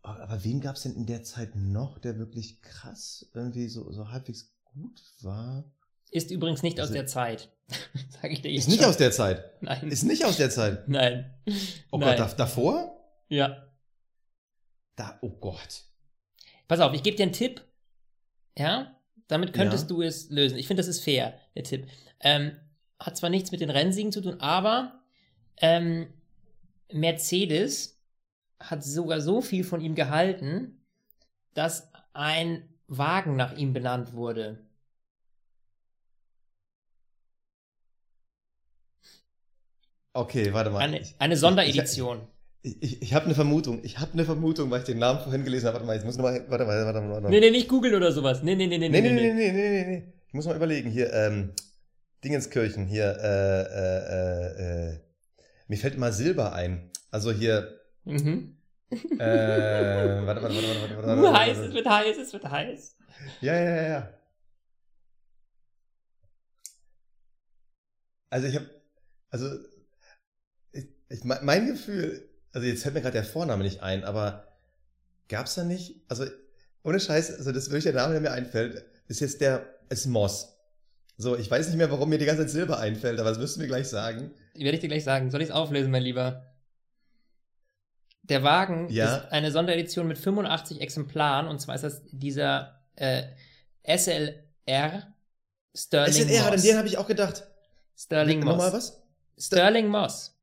[0.03, 3.91] Aber aber wen gab es denn in der Zeit noch, der wirklich krass irgendwie so,
[3.93, 5.64] so halbwegs gut war?
[6.11, 7.51] Ist übrigens nicht aus Also- der Zeit.
[8.20, 8.91] Sag ich dir jetzt Ist nicht schon.
[8.91, 9.62] aus der Zeit.
[9.62, 9.89] Nein.
[9.91, 10.89] Ist nicht aus der Zeit.
[10.89, 11.33] Nein.
[11.91, 12.18] Oh Nein.
[12.18, 12.97] Gott, da, davor?
[13.28, 13.66] Ja.
[14.97, 15.85] Da, oh Gott.
[16.68, 17.62] Pass auf, ich gebe dir einen Tipp.
[18.59, 18.95] Ja?
[19.28, 19.96] Damit könntest Ja.
[19.96, 20.58] du es lösen.
[20.58, 21.86] Ich finde, das ist fair, der Tipp.
[22.20, 22.56] Ähm,
[22.98, 25.02] hat zwar nichts mit den Rennsiegen zu tun, aber
[25.58, 26.12] ähm,
[26.92, 27.98] Mercedes
[28.60, 30.84] hat sogar so viel von ihm gehalten,
[31.54, 34.58] dass ein Wagen nach ihm benannt wurde.
[40.14, 40.80] Okay, warte mal.
[40.80, 42.28] Eine, eine Sonderedition.
[42.62, 43.80] Ich, ich habe eine Vermutung.
[43.82, 45.74] Ich habe eine Vermutung, weil ich den Namen vorhin gelesen habe.
[45.74, 46.44] Warte mal, ich muss nochmal.
[46.48, 47.30] Warte mal, warte mal, warte mal.
[47.30, 48.42] Nee, nee, nicht googeln oder sowas.
[48.42, 49.00] Nee, nee, nee, nee, nee.
[49.00, 49.84] Nee, nee, nee, nee, nee, nee.
[49.84, 50.12] nee.
[50.28, 50.88] Ich muss mal überlegen.
[50.90, 51.52] Hier, ähm,
[52.22, 54.92] Dingenskirchen, hier, äh, äh, äh.
[54.92, 54.98] äh
[55.66, 56.90] mir fällt immer Silber ein.
[57.10, 57.80] Also hier.
[58.04, 58.56] Mhm.
[58.90, 62.96] Äh, warte, warte, warte, warte, warte, warte, warte, Heiß, es wird heiß, es wird heiß.
[63.40, 64.14] Ja, ja, ja, ja.
[68.28, 68.68] Also ich habe,
[69.30, 69.46] also
[70.72, 74.48] ich, ich, mein Gefühl also jetzt fällt mir gerade der Vorname nicht ein, aber
[75.28, 76.24] gab's da nicht, also
[76.84, 80.07] ohne Scheiß, also das ist wirklich der Name, der mir einfällt, ist jetzt der, ist
[80.07, 80.48] Moss.
[81.18, 83.59] So, ich weiß nicht mehr, warum mir die ganze Zeit Silber einfällt, aber das ihr
[83.59, 84.32] mir gleich sagen.
[84.55, 85.30] Werde ich dir gleich sagen.
[85.30, 86.46] Soll ich es auflösen, mein Lieber?
[88.22, 89.16] Der Wagen Ja.
[89.16, 93.24] ist eine Sonderedition mit 85 Exemplaren und zwar ist das dieser äh,
[93.84, 95.12] SLR
[95.74, 96.62] Sterling SLR, an Moss.
[96.62, 97.46] den habe ich auch gedacht.
[97.96, 98.72] Sterling Nochmal Moss.
[99.36, 99.46] was?
[99.46, 100.34] Sterling Moss.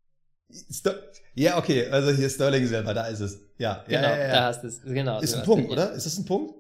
[0.52, 0.95] Ster
[1.36, 3.39] ja, okay, also hier Sterling Silber, da ist es.
[3.58, 4.34] Ja, Genau, ja, ja, ja.
[4.34, 4.82] da hast du es.
[4.84, 5.91] Genau, Ist du ein Punkt, oder?
[5.93, 6.54] Ist das ein Punkt?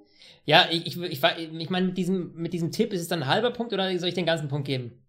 [0.45, 3.27] Ja, ich, ich, ich, ich meine, mit diesem, mit diesem Tipp ist es dann ein
[3.29, 5.03] halber Punkt oder soll ich den ganzen Punkt geben?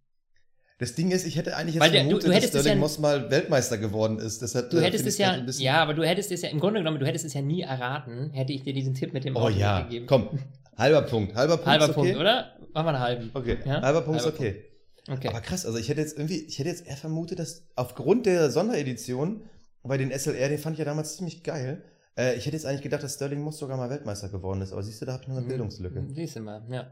[0.79, 2.83] Das Ding ist, ich hätte eigentlich jetzt Weil du- vermutet, du hättest dass Sterling ja-
[2.83, 4.41] Moss mal Weltmeister geworden ist.
[4.41, 6.99] Deshalb, Du äh, hättest es ja, ja, aber du hättest es ja, im Grunde genommen,
[6.99, 9.57] du hättest es ja nie erraten, hätte ich dir diesen Tipp mit dem Oh Auto
[9.59, 10.07] ja, gegeben.
[10.07, 10.39] komm,
[10.79, 11.35] halber Punkt.
[11.35, 12.09] Halber Punkt Halber ist okay?
[12.13, 12.57] Punkt, oder?
[12.73, 13.31] Machen wir einen halben.
[13.35, 13.83] Okay, Ja?
[13.83, 14.65] halber Punkt Halber ist okay.
[15.09, 15.29] Okay.
[15.29, 18.51] Aber krass, also ich hätte jetzt irgendwie, ich hätte jetzt eher vermutet, dass aufgrund der
[18.51, 19.49] Sonderedition
[19.83, 21.85] bei den SLR, den fand ich ja damals ziemlich geil.
[22.17, 24.83] Äh, ich hätte jetzt eigentlich gedacht, dass Sterling Moss sogar mal Weltmeister geworden ist, aber
[24.83, 26.03] siehst du, da habe ich noch eine Bildungslücke.
[26.03, 26.91] Mhm, Siehst du mal, ja.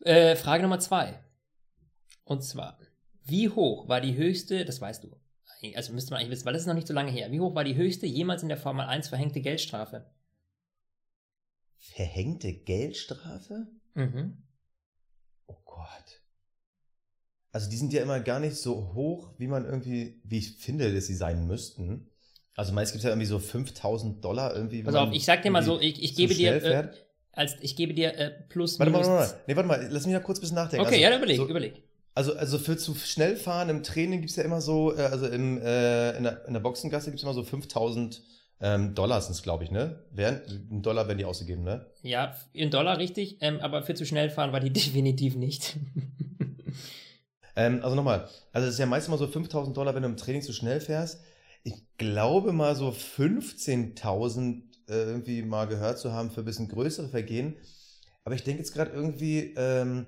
[0.00, 1.22] Äh, Frage Nummer zwei.
[2.24, 2.78] Und zwar,
[3.24, 5.16] wie hoch war die höchste, das weißt du,
[5.74, 7.54] also müsste man eigentlich wissen, weil das ist noch nicht so lange her, wie hoch
[7.54, 10.10] war die höchste jemals in der Formel 1 verhängte Geldstrafe?
[11.78, 13.66] Verhängte Geldstrafe?
[13.94, 14.44] Mhm.
[15.46, 16.17] Oh Gott.
[17.52, 20.92] Also die sind ja immer gar nicht so hoch, wie man irgendwie, wie ich finde,
[20.92, 22.10] dass sie sein müssten.
[22.54, 24.82] Also meist gibt es ja irgendwie so 5000 Dollar irgendwie.
[24.82, 26.88] Pass auf, ich sag dir mal so, ich, ich gebe dir, äh,
[27.32, 29.12] als, ich gebe dir äh, plus, Warte mal, minus.
[29.16, 29.40] warte mal.
[29.46, 30.84] Nee, warte mal, lass mich da kurz ein bisschen nachdenken.
[30.84, 31.82] Okay, also, ja, überleg, so, überleg.
[32.14, 35.26] Also, also für zu schnell fahren im Training gibt es ja immer so, äh, also
[35.28, 38.20] im, äh, in, der, in der Boxengasse gibt es immer so 5000
[38.60, 40.00] ähm, Dollar sind es, glaube ich, ne?
[40.10, 41.86] Werden, ein Dollar werden die ausgegeben, ne?
[42.02, 45.76] Ja, in Dollar richtig, ähm, aber für zu schnell fahren war die definitiv nicht.
[47.58, 50.16] Ähm, also nochmal, also es ist ja meistens mal so 5000 Dollar, wenn du im
[50.16, 51.20] Training zu schnell fährst.
[51.64, 57.08] Ich glaube mal so 15.000 äh, irgendwie mal gehört zu haben für ein bisschen größere
[57.08, 57.56] Vergehen.
[58.22, 60.06] Aber ich denke jetzt gerade irgendwie, ähm,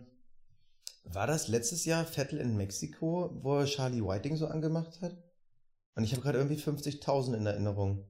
[1.02, 5.16] war das letztes Jahr Vettel in Mexiko, wo er Charlie Whiting so angemacht hat?
[5.96, 8.04] Und ich habe gerade irgendwie 50.000 in Erinnerung.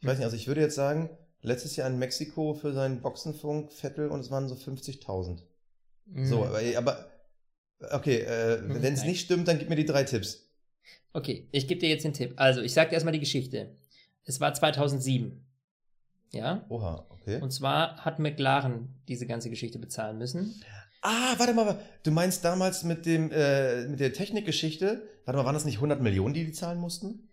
[0.00, 1.08] Ich weiß nicht, also ich würde jetzt sagen,
[1.40, 5.40] letztes Jahr in Mexiko für seinen Boxenfunk Vettel und es waren so 50.000.
[6.26, 7.07] So, aber, aber
[7.92, 10.48] okay, äh, wenn es nicht stimmt, dann gib mir die drei Tipps.
[11.12, 12.34] Okay, ich gebe dir jetzt den Tipp.
[12.36, 13.76] Also, ich sag dir erstmal die Geschichte.
[14.24, 15.44] Es war 2007.
[16.32, 16.66] Ja?
[16.68, 17.40] Oha, okay.
[17.40, 20.62] Und zwar hat McLaren diese ganze Geschichte bezahlen müssen.
[21.00, 25.02] ah, warte mal, du meinst damals mit dem äh, mit der Technikgeschichte?
[25.24, 27.28] Warte mal, waren das nicht 100 Millionen, die die zahlen mussten?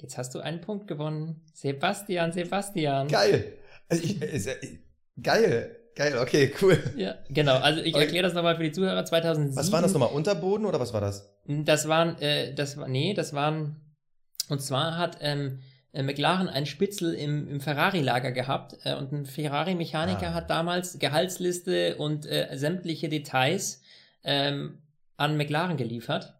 [0.00, 1.42] Jetzt hast du einen Punkt gewonnen.
[1.52, 3.08] Sebastian, Sebastian.
[3.08, 3.58] Geil.
[3.88, 4.78] Also ich, äh, sehr- äh,
[5.22, 6.18] geil, geil.
[6.18, 6.78] Okay, cool.
[6.96, 7.56] Ja, genau.
[7.58, 8.04] Also ich Okay.
[8.04, 9.04] erkläre das nochmal für die Zuhörer.
[9.04, 9.56] 2007.
[9.56, 10.10] Was war das nochmal?
[10.10, 11.34] Unterboden oder was war das?
[11.46, 13.76] Das waren, äh, das war, nee, das waren,
[14.48, 15.60] und zwar hat ähm,
[15.92, 20.34] äh, McLaren einen Spitzel im, im Ferrari-Lager gehabt äh, und ein Ferrari-Mechaniker Ah.
[20.34, 23.82] hat damals Gehaltsliste und äh, sämtliche Details
[24.22, 24.78] ähm,
[25.16, 26.34] an McLaren geliefert.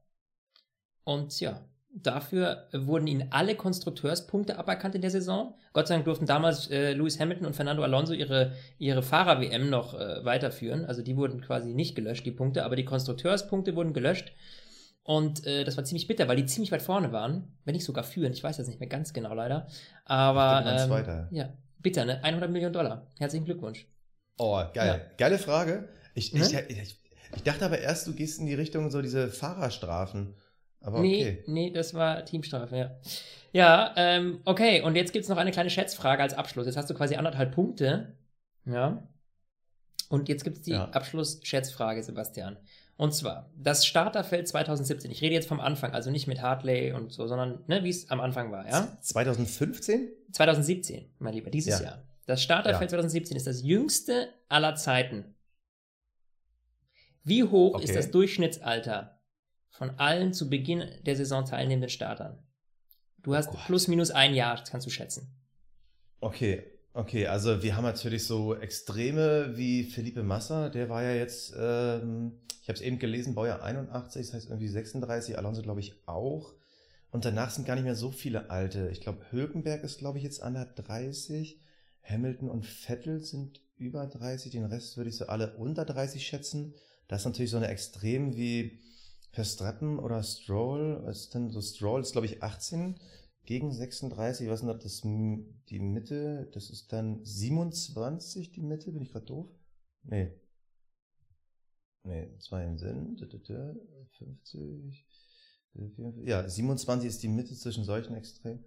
[1.04, 1.60] Und ja,
[1.94, 5.54] dafür wurden ihnen alle Konstrukteurspunkte aberkannt in der Saison.
[5.72, 9.94] Gott sei Dank durften damals äh, Lewis Hamilton und Fernando Alonso ihre, ihre Fahrer-WM noch
[9.94, 10.84] äh, weiterführen.
[10.84, 14.32] Also die wurden quasi nicht gelöscht, die Punkte, aber die Konstrukteurspunkte wurden gelöscht.
[15.02, 17.56] Und äh, das war ziemlich bitter, weil die ziemlich weit vorne waren.
[17.64, 19.66] Wenn nicht sogar führen, ich weiß das nicht mehr ganz genau leider.
[20.04, 21.28] Aber ähm, Zweiter.
[21.32, 22.22] ja, bitter, ne?
[22.22, 23.06] 100 Millionen Dollar.
[23.18, 23.86] Herzlichen Glückwunsch.
[24.38, 25.10] Oh, geil.
[25.18, 25.88] Geile Frage.
[26.14, 26.64] Ich, ich, Ne?
[26.68, 27.00] ich,
[27.34, 30.34] ich dachte aber erst, du gehst in die Richtung so diese Fahrerstrafen.
[30.82, 31.44] Aber Nee, okay.
[31.46, 32.96] nee, das war Teamstrafe, ja.
[33.52, 36.66] Ja, ähm, okay, und jetzt gibt's noch eine kleine Schätzfrage als Abschluss.
[36.66, 38.16] Jetzt hast du quasi anderthalb Punkte.
[38.64, 39.06] Ja.
[40.08, 40.88] Und jetzt gibt's die Ja.
[40.90, 42.56] Abschluss-Schätzfrage, Sebastian.
[42.96, 45.10] Und zwar, das Starterfeld 2017.
[45.10, 48.10] Ich rede jetzt vom Anfang, also nicht mit Hartley und so, sondern ne, wie es
[48.10, 48.96] am Anfang war, ja?
[49.00, 50.08] 2015?
[50.32, 51.84] 2017, mein Lieber, dieses Ja.
[51.86, 52.02] Jahr.
[52.26, 52.96] Das Starterfeld Ja.
[52.98, 55.34] 2017 ist das jüngste aller Zeiten.
[57.24, 57.94] Wie hoch ist Okay.
[57.94, 59.19] das Durchschnittsalter
[59.70, 62.38] von allen zu Beginn der Saison teilnehmenden Startern?
[63.22, 65.28] Du hast Oh plus minus ein Jahr, das kannst du schätzen.
[66.20, 71.54] Okay, okay, also wir haben natürlich so Extreme wie Felipe Massa, der war ja jetzt,
[71.58, 75.94] ähm, ich habe es eben gelesen, Baujahr 81, das heißt irgendwie 36, Alonso glaube ich
[76.06, 76.54] auch.
[77.10, 78.88] Und danach sind gar nicht mehr so viele alte.
[78.92, 81.60] Ich glaube, Hülkenberg ist glaube ich jetzt an der 30,
[82.02, 86.74] Hamilton und Vettel sind über 30, den Rest würde ich so alle unter 30 schätzen.
[87.08, 88.78] Das ist natürlich so eine Extrem wie
[89.32, 91.00] Verstappen oder Stroll.
[91.04, 92.96] Was ist denn so Stroll ist glaube ich 18
[93.50, 95.00] gegen 36, was ist denn das,
[95.68, 99.48] die Mitte, das ist dann 27 die Mitte, bin ich gerade doof?
[100.04, 100.32] Nee.
[102.04, 102.94] Nee, zwei dä,
[104.18, 105.06] 50,
[105.74, 108.64] äh, 44, ja, 27 ist die Mitte zwischen solchen Extremen.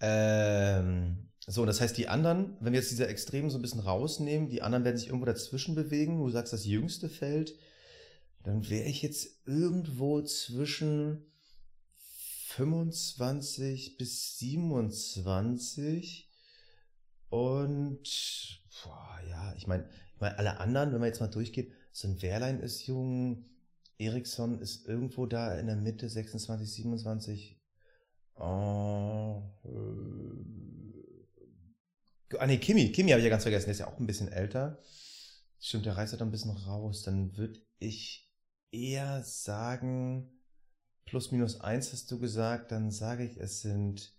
[0.00, 4.48] Ähm, so, das heißt, die anderen, wenn wir jetzt diese Extremen so ein bisschen rausnehmen,
[4.48, 6.18] die anderen werden sich irgendwo dazwischen bewegen.
[6.18, 7.54] Du sagst, das jüngste Feld
[8.48, 11.26] dann wäre ich jetzt irgendwo zwischen
[12.46, 16.30] 25 bis 27
[17.28, 22.08] und boah, ja, ich meine, ich mein, alle anderen, wenn man jetzt mal durchgeht, so
[22.08, 23.44] ein Wehrlein ist jung,
[23.98, 27.60] Eriksson ist irgendwo da in der Mitte, 26, 27.
[28.36, 29.42] Oh,
[32.30, 34.06] äh, ah nee, Kimi, Kimi habe ich ja ganz vergessen, der ist ja auch ein
[34.06, 34.82] bisschen älter.
[35.60, 37.02] Stimmt, der reißt halt ein bisschen raus.
[37.02, 38.27] Dann würde ich
[38.70, 40.30] eher sagen,
[41.04, 44.14] plus minus eins hast du gesagt, dann sage ich, es sind.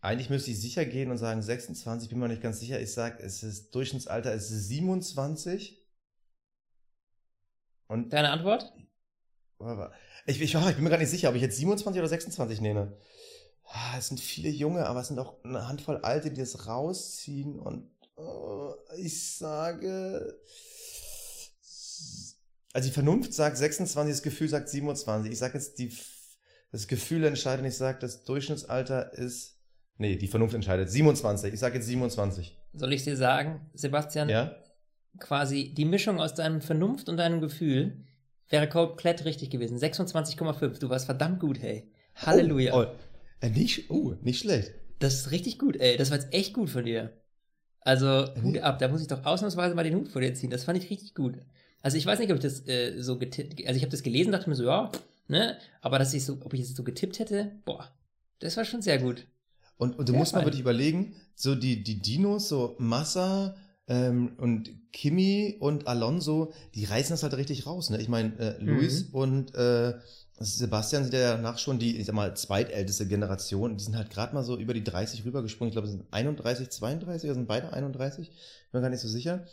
[0.00, 2.80] Eigentlich müsste ich sicher gehen und sagen 26, bin mir nicht ganz sicher.
[2.80, 5.84] Ich sage, es ist Durchschnittsalter, es ist 27.
[7.88, 8.72] Und Deine Antwort?
[10.26, 12.96] Ich, ich, ich bin mir gar nicht sicher, ob ich jetzt 27 oder 26 nehme.
[13.64, 17.58] Ah, es sind viele Junge, aber es sind auch eine Handvoll Alte, die das rausziehen.
[17.58, 20.38] Und oh, ich sage.
[22.76, 25.32] Also die Vernunft sagt 26, das Gefühl sagt 27.
[25.32, 25.90] Ich sage jetzt, die,
[26.72, 29.56] das Gefühl entscheidet und ich sage, das Durchschnittsalter ist.
[29.96, 30.90] Nee, die Vernunft entscheidet.
[30.90, 31.54] 27.
[31.54, 32.54] Ich sage jetzt 27.
[32.74, 34.28] Soll ich dir sagen, Sebastian?
[34.28, 34.54] Ja.
[35.18, 38.04] Quasi die Mischung aus deinem Vernunft und deinem Gefühl
[38.50, 39.78] wäre komplett richtig gewesen.
[39.78, 40.78] 26,5.
[40.78, 41.90] Du warst verdammt gut, hey.
[42.16, 42.74] Halleluja.
[42.74, 42.94] Oh, oh.
[43.40, 44.72] Äh, nicht, oh, nicht schlecht.
[44.98, 45.96] Das ist richtig gut, ey.
[45.96, 47.10] Das war jetzt echt gut von dir.
[47.80, 48.78] Also, Hut ab.
[48.80, 50.50] Da muss ich doch ausnahmsweise mal den Hut vor dir ziehen.
[50.50, 51.38] Das fand ich richtig gut.
[51.86, 54.32] Also, ich weiß nicht, ob ich das äh, so getippt, also ich habe das gelesen,
[54.32, 54.90] dachte mir so, ja,
[55.28, 57.88] ne, aber dass ich so, ob ich es so getippt hätte, boah,
[58.40, 59.28] das war schon sehr gut.
[59.76, 60.40] Und, und du sehr musst fein.
[60.40, 63.54] mal wirklich überlegen, so die, die Dinos, so Massa,
[63.86, 67.90] ähm, und Kimi und Alonso, die reißen das halt richtig raus.
[67.90, 68.00] Ne?
[68.00, 69.14] Ich meine, äh, Luis mhm.
[69.14, 69.94] und äh,
[70.40, 73.76] Sebastian sind ja danach schon die, ich sag mal, zweitälteste Generation.
[73.76, 75.68] Die sind halt gerade mal so über die 30 rübergesprungen.
[75.68, 78.28] Ich glaube, es sind 31, 32, oder sind beide 31.
[78.28, 79.46] Ich bin gar nicht so sicher.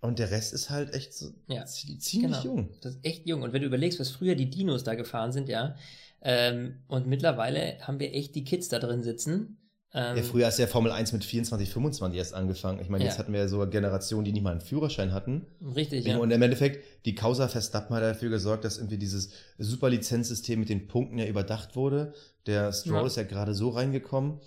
[0.00, 2.42] Und der Rest ist halt echt so ja, ziemlich genau.
[2.42, 2.68] jung.
[2.82, 3.42] Das ist echt jung.
[3.42, 5.76] Und wenn du überlegst, was früher die Dinos da gefahren sind, ja,
[6.20, 9.58] ähm, und mittlerweile haben wir echt die Kids da drin sitzen.
[9.96, 12.80] Ähm, ja, früher ist ja Formel 1 mit 24, 25 erst angefangen.
[12.80, 13.10] Ich meine, ja.
[13.10, 15.46] jetzt hatten wir ja so Generationen, die nicht mal einen Führerschein hatten.
[15.76, 16.16] Richtig, ja.
[16.16, 20.88] Und im Endeffekt, die Causa Verstappen hat dafür gesorgt, dass irgendwie dieses Superlizenzsystem mit den
[20.88, 22.12] Punkten ja überdacht wurde.
[22.46, 23.06] Der Stroll ja.
[23.06, 24.40] ist ja gerade so reingekommen.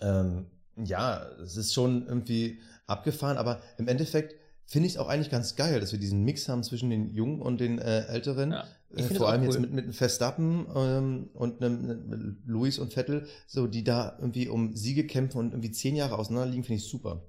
[0.00, 0.46] Ähm,
[0.76, 4.36] ja, es ist schon irgendwie abgefahren, aber im Endeffekt
[4.66, 7.40] finde ich es auch eigentlich ganz geil, dass wir diesen Mix haben zwischen den Jungen
[7.40, 8.52] und den äh, Älteren.
[8.52, 8.64] Ja.
[8.96, 9.48] Äh, vor allem cool.
[9.48, 14.48] jetzt mit, mit Verstappen ähm, und einem, einem Luis und Vettel, so die da irgendwie
[14.48, 17.24] um Siege kämpfen und irgendwie zehn Jahre auseinander liegen, finde ich super.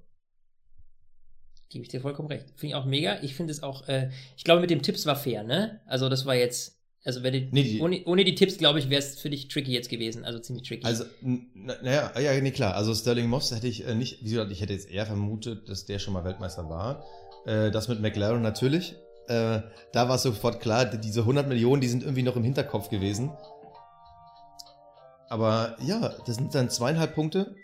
[1.70, 2.46] Gebe ich dir vollkommen recht.
[2.56, 3.22] Finde ich auch mega.
[3.24, 5.82] Ich finde es auch, äh, ich glaube, mit dem Tipps war fair, ne?
[5.88, 8.90] Also das war jetzt, also wenn die, nee, die, ohne, ohne die Tipps, glaube ich,
[8.90, 10.24] wäre es für dich tricky jetzt gewesen.
[10.24, 10.86] Also ziemlich tricky.
[10.86, 12.76] Also, naja, ja, nee, klar.
[12.76, 15.86] Also Sterling Moss hätte ich äh, nicht, wie gesagt, ich hätte jetzt eher vermutet, dass
[15.86, 17.04] der schon mal Weltmeister war.
[17.46, 18.96] Äh, das mit McLaren natürlich.
[19.28, 23.32] Äh, da war sofort klar, diese 100 Millionen, die sind irgendwie noch im Hinterkopf gewesen.
[25.30, 27.56] Aber ja, das sind dann zweieinhalb Punkte.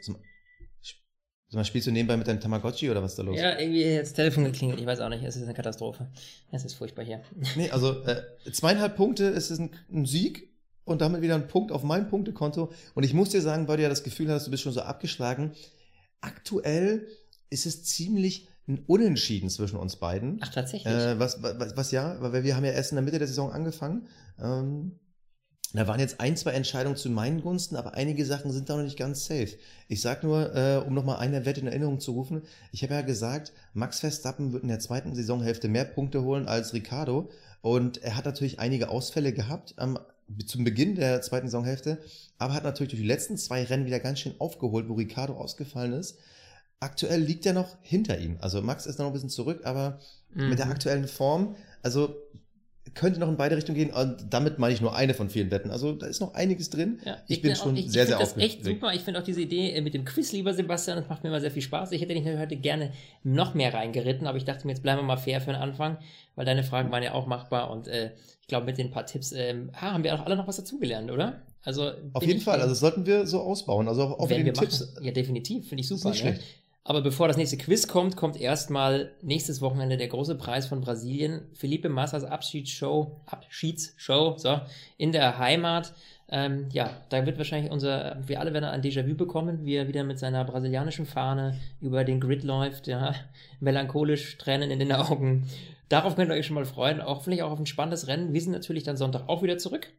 [1.51, 3.37] Sag mal, spielst du nebenbei mit deinem Tamagotchi oder was ist da los?
[3.37, 4.79] Ja, irgendwie jetzt Telefon geklingelt.
[4.79, 5.23] Ich weiß auch nicht.
[5.23, 6.07] Es ist eine Katastrophe.
[6.49, 7.21] Es ist furchtbar hier.
[7.55, 10.49] Nee, also äh, zweieinhalb Punkte, es ist ein, ein, Sieg
[10.85, 12.71] und damit wieder ein Punkt auf mein Punktekonto.
[12.95, 14.81] Und ich muss dir sagen, weil du ja das Gefühl hast, du bist schon so
[14.81, 15.51] abgeschlagen.
[16.21, 17.07] Aktuell
[17.49, 20.39] ist es ziemlich ein Unentschieden zwischen uns beiden.
[20.41, 20.93] Ach, tatsächlich?
[20.93, 23.51] Äh, was, was, was ja, weil wir haben ja erst in der Mitte der Saison
[23.51, 24.07] angefangen.
[24.39, 24.99] Ähm,
[25.73, 28.83] da waren jetzt ein, zwei Entscheidungen zu meinen Gunsten, aber einige Sachen sind da noch
[28.83, 29.57] nicht ganz safe.
[29.87, 32.41] Ich sag nur, äh, um nochmal eine Wette in Erinnerung zu rufen,
[32.71, 36.73] ich habe ja gesagt, Max Verstappen wird in der zweiten Saisonhälfte mehr Punkte holen als
[36.73, 37.29] Ricardo.
[37.61, 39.97] Und er hat natürlich einige Ausfälle gehabt am,
[40.45, 41.99] zum Beginn der zweiten Saisonhälfte,
[42.37, 45.93] aber hat natürlich durch die letzten zwei Rennen wieder ganz schön aufgeholt, wo Ricardo ausgefallen
[45.93, 46.17] ist
[46.81, 48.37] aktuell liegt er noch hinter ihm.
[48.41, 49.99] Also Max ist noch ein bisschen zurück, aber
[50.33, 50.49] mhm.
[50.49, 50.71] mit der mhm.
[50.73, 52.15] aktuellen Form, also
[52.95, 53.91] könnte noch in beide Richtungen gehen.
[53.91, 55.69] Und damit meine ich nur eine von vielen Wetten.
[55.69, 56.99] Also da ist noch einiges drin.
[57.05, 58.59] Ja, ich, ich bin schon auch, ich, sehr, ich sehr aufgeregt.
[58.59, 58.93] Das echt super.
[58.93, 61.39] Ich finde auch diese Idee äh, mit dem Quiz, lieber Sebastian, das macht mir immer
[61.39, 61.91] sehr viel Spaß.
[61.91, 62.91] Ich hätte nicht heute gerne
[63.23, 65.97] noch mehr reingeritten, aber ich dachte mir, jetzt bleiben wir mal fair für den Anfang,
[66.35, 68.11] weil deine Fragen waren ja auch machbar und äh,
[68.41, 71.43] ich glaube, mit den paar Tipps ah, haben wir auch alle noch was dazugelernt, oder?
[71.63, 72.55] Also auf jeden Fall.
[72.55, 73.87] Also das sollten wir so ausbauen.
[73.87, 74.95] Also auch, mit den Tipps.
[74.99, 75.69] Ja, definitiv.
[75.69, 76.09] Finde ich super.
[76.09, 76.31] Nicht ne?
[76.31, 76.61] schlecht.
[76.83, 81.41] Aber bevor das nächste Quiz kommt, kommt erstmal nächstes Wochenende der große Preis von Brasilien.
[81.53, 84.61] Felipe Massas Abschiedsshow, Abschiedsshow, so,
[84.97, 85.93] in der Heimat.
[86.27, 90.03] Ähm, ja, da wird wahrscheinlich unser, wir alle werden ein Déjà-vu bekommen, wie er wieder
[90.03, 93.13] mit seiner brasilianischen Fahne über den Grid läuft, ja,
[93.59, 95.47] melancholisch, Tränen in den Augen.
[95.89, 98.33] Darauf könnt ihr euch schon mal freuen, auch vielleicht auch auf ein spannendes Rennen.
[98.33, 99.91] Wir sind natürlich dann Sonntag auch wieder zurück.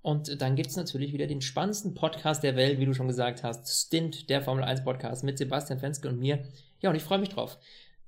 [0.00, 3.42] Und dann gibt es natürlich wieder den spannendsten Podcast der Welt, wie du schon gesagt
[3.42, 3.68] hast.
[3.86, 6.44] Stint, der Formel 1 Podcast mit Sebastian Fenske und mir.
[6.80, 7.58] Ja, und ich freue mich drauf.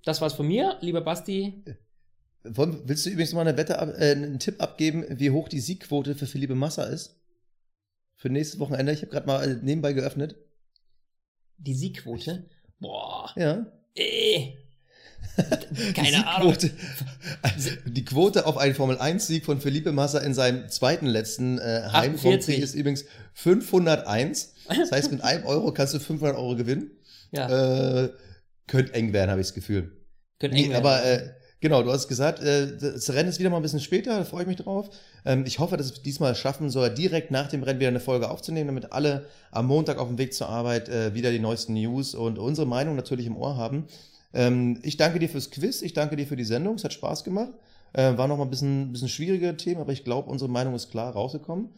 [0.04, 1.62] Das war's von mir, lieber Basti.
[2.42, 6.26] Willst du übrigens mal eine Wette, äh, einen Tipp abgeben, wie hoch die Siegquote für
[6.26, 7.16] Philippe Massa ist?
[8.16, 8.92] Für nächstes Wochenende.
[8.92, 10.36] Ich habe gerade mal äh, nebenbei geöffnet.
[11.58, 12.48] Die Siegquote?
[12.78, 13.30] Boah.
[13.36, 13.66] Ja.
[13.94, 14.59] Äh.
[15.94, 16.54] Keine Ahnung.
[17.86, 22.74] Die Quote auf einen Formel-1-Sieg von Felipe Massa in seinem zweiten letzten äh, Heim ist
[22.74, 23.04] übrigens
[23.34, 24.54] 501.
[24.68, 26.90] Das heißt, mit einem Euro kannst du 500 Euro gewinnen.
[27.32, 28.04] Ja.
[28.04, 28.10] Äh,
[28.66, 29.92] könnte eng werden, habe ich das Gefühl.
[30.38, 30.76] Könnte eng werden.
[30.76, 34.18] Aber äh, genau, du hast gesagt, äh, das Rennen ist wieder mal ein bisschen später,
[34.18, 34.90] da freue ich mich drauf.
[35.24, 38.30] Ähm, ich hoffe, dass es diesmal schaffen soll, direkt nach dem Rennen wieder eine Folge
[38.30, 42.14] aufzunehmen, damit alle am Montag auf dem Weg zur Arbeit äh, wieder die neuesten News
[42.14, 43.86] und unsere Meinung natürlich im Ohr haben.
[44.32, 47.24] Ähm, ich danke dir fürs Quiz, ich danke dir für die Sendung, es hat Spaß
[47.24, 47.52] gemacht.
[47.92, 50.90] Äh, war noch mal ein bisschen, bisschen schwierige Themen, aber ich glaube, unsere Meinung ist
[50.90, 51.70] klar rausgekommen.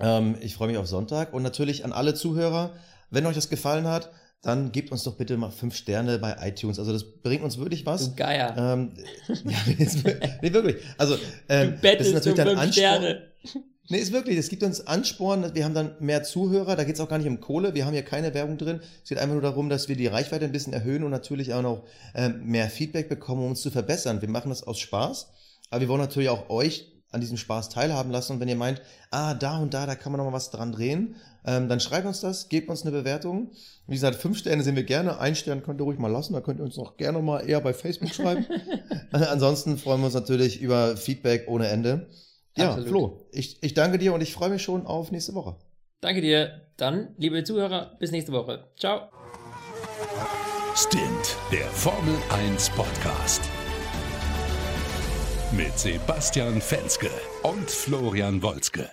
[0.00, 2.72] Ähm, ich freue mich auf Sonntag und natürlich an alle Zuhörer,
[3.10, 4.10] wenn euch das gefallen hat,
[4.42, 6.78] dann gebt uns doch bitte mal fünf Sterne bei iTunes.
[6.78, 8.10] Also das bringt uns wirklich was.
[8.10, 8.54] Du Geier.
[8.58, 8.92] Ähm,
[9.44, 9.58] ja,
[10.42, 10.76] nee, wirklich.
[10.98, 11.16] Also
[11.48, 12.72] ähm, das ist natürlich dann Ansporn.
[12.72, 13.22] Sterne.
[13.88, 17.00] Nee, ist wirklich, es gibt uns Ansporn, wir haben dann mehr Zuhörer, da geht es
[17.00, 18.80] auch gar nicht um Kohle, wir haben hier keine Werbung drin.
[19.02, 21.60] Es geht einfach nur darum, dass wir die Reichweite ein bisschen erhöhen und natürlich auch
[21.60, 24.22] noch ähm, mehr Feedback bekommen, um uns zu verbessern.
[24.22, 25.28] Wir machen das aus Spaß,
[25.68, 28.32] aber wir wollen natürlich auch euch an diesem Spaß teilhaben lassen.
[28.32, 30.72] Und wenn ihr meint, ah, da und da, da kann man noch mal was dran
[30.72, 31.14] drehen,
[31.46, 33.50] ähm, dann schreibt uns das, gebt uns eine Bewertung.
[33.86, 36.40] Wie gesagt, fünf Sterne sehen wir gerne, ein Stern könnt ihr ruhig mal lassen, da
[36.40, 38.46] könnt ihr uns noch gerne mal eher bei Facebook schreiben.
[39.12, 42.08] Ansonsten freuen wir uns natürlich über Feedback ohne Ende.
[42.56, 42.88] Ja, Absolut.
[42.88, 45.56] Flo, ich, ich danke dir und ich freue mich schon auf nächste Woche.
[46.00, 46.60] Danke dir.
[46.76, 48.68] Dann, liebe Zuhörer, bis nächste Woche.
[48.76, 49.08] Ciao.
[50.76, 53.42] Stint, der Formel 1 Podcast.
[55.52, 57.10] Mit Sebastian Fenske
[57.42, 58.90] und Florian Wolzke.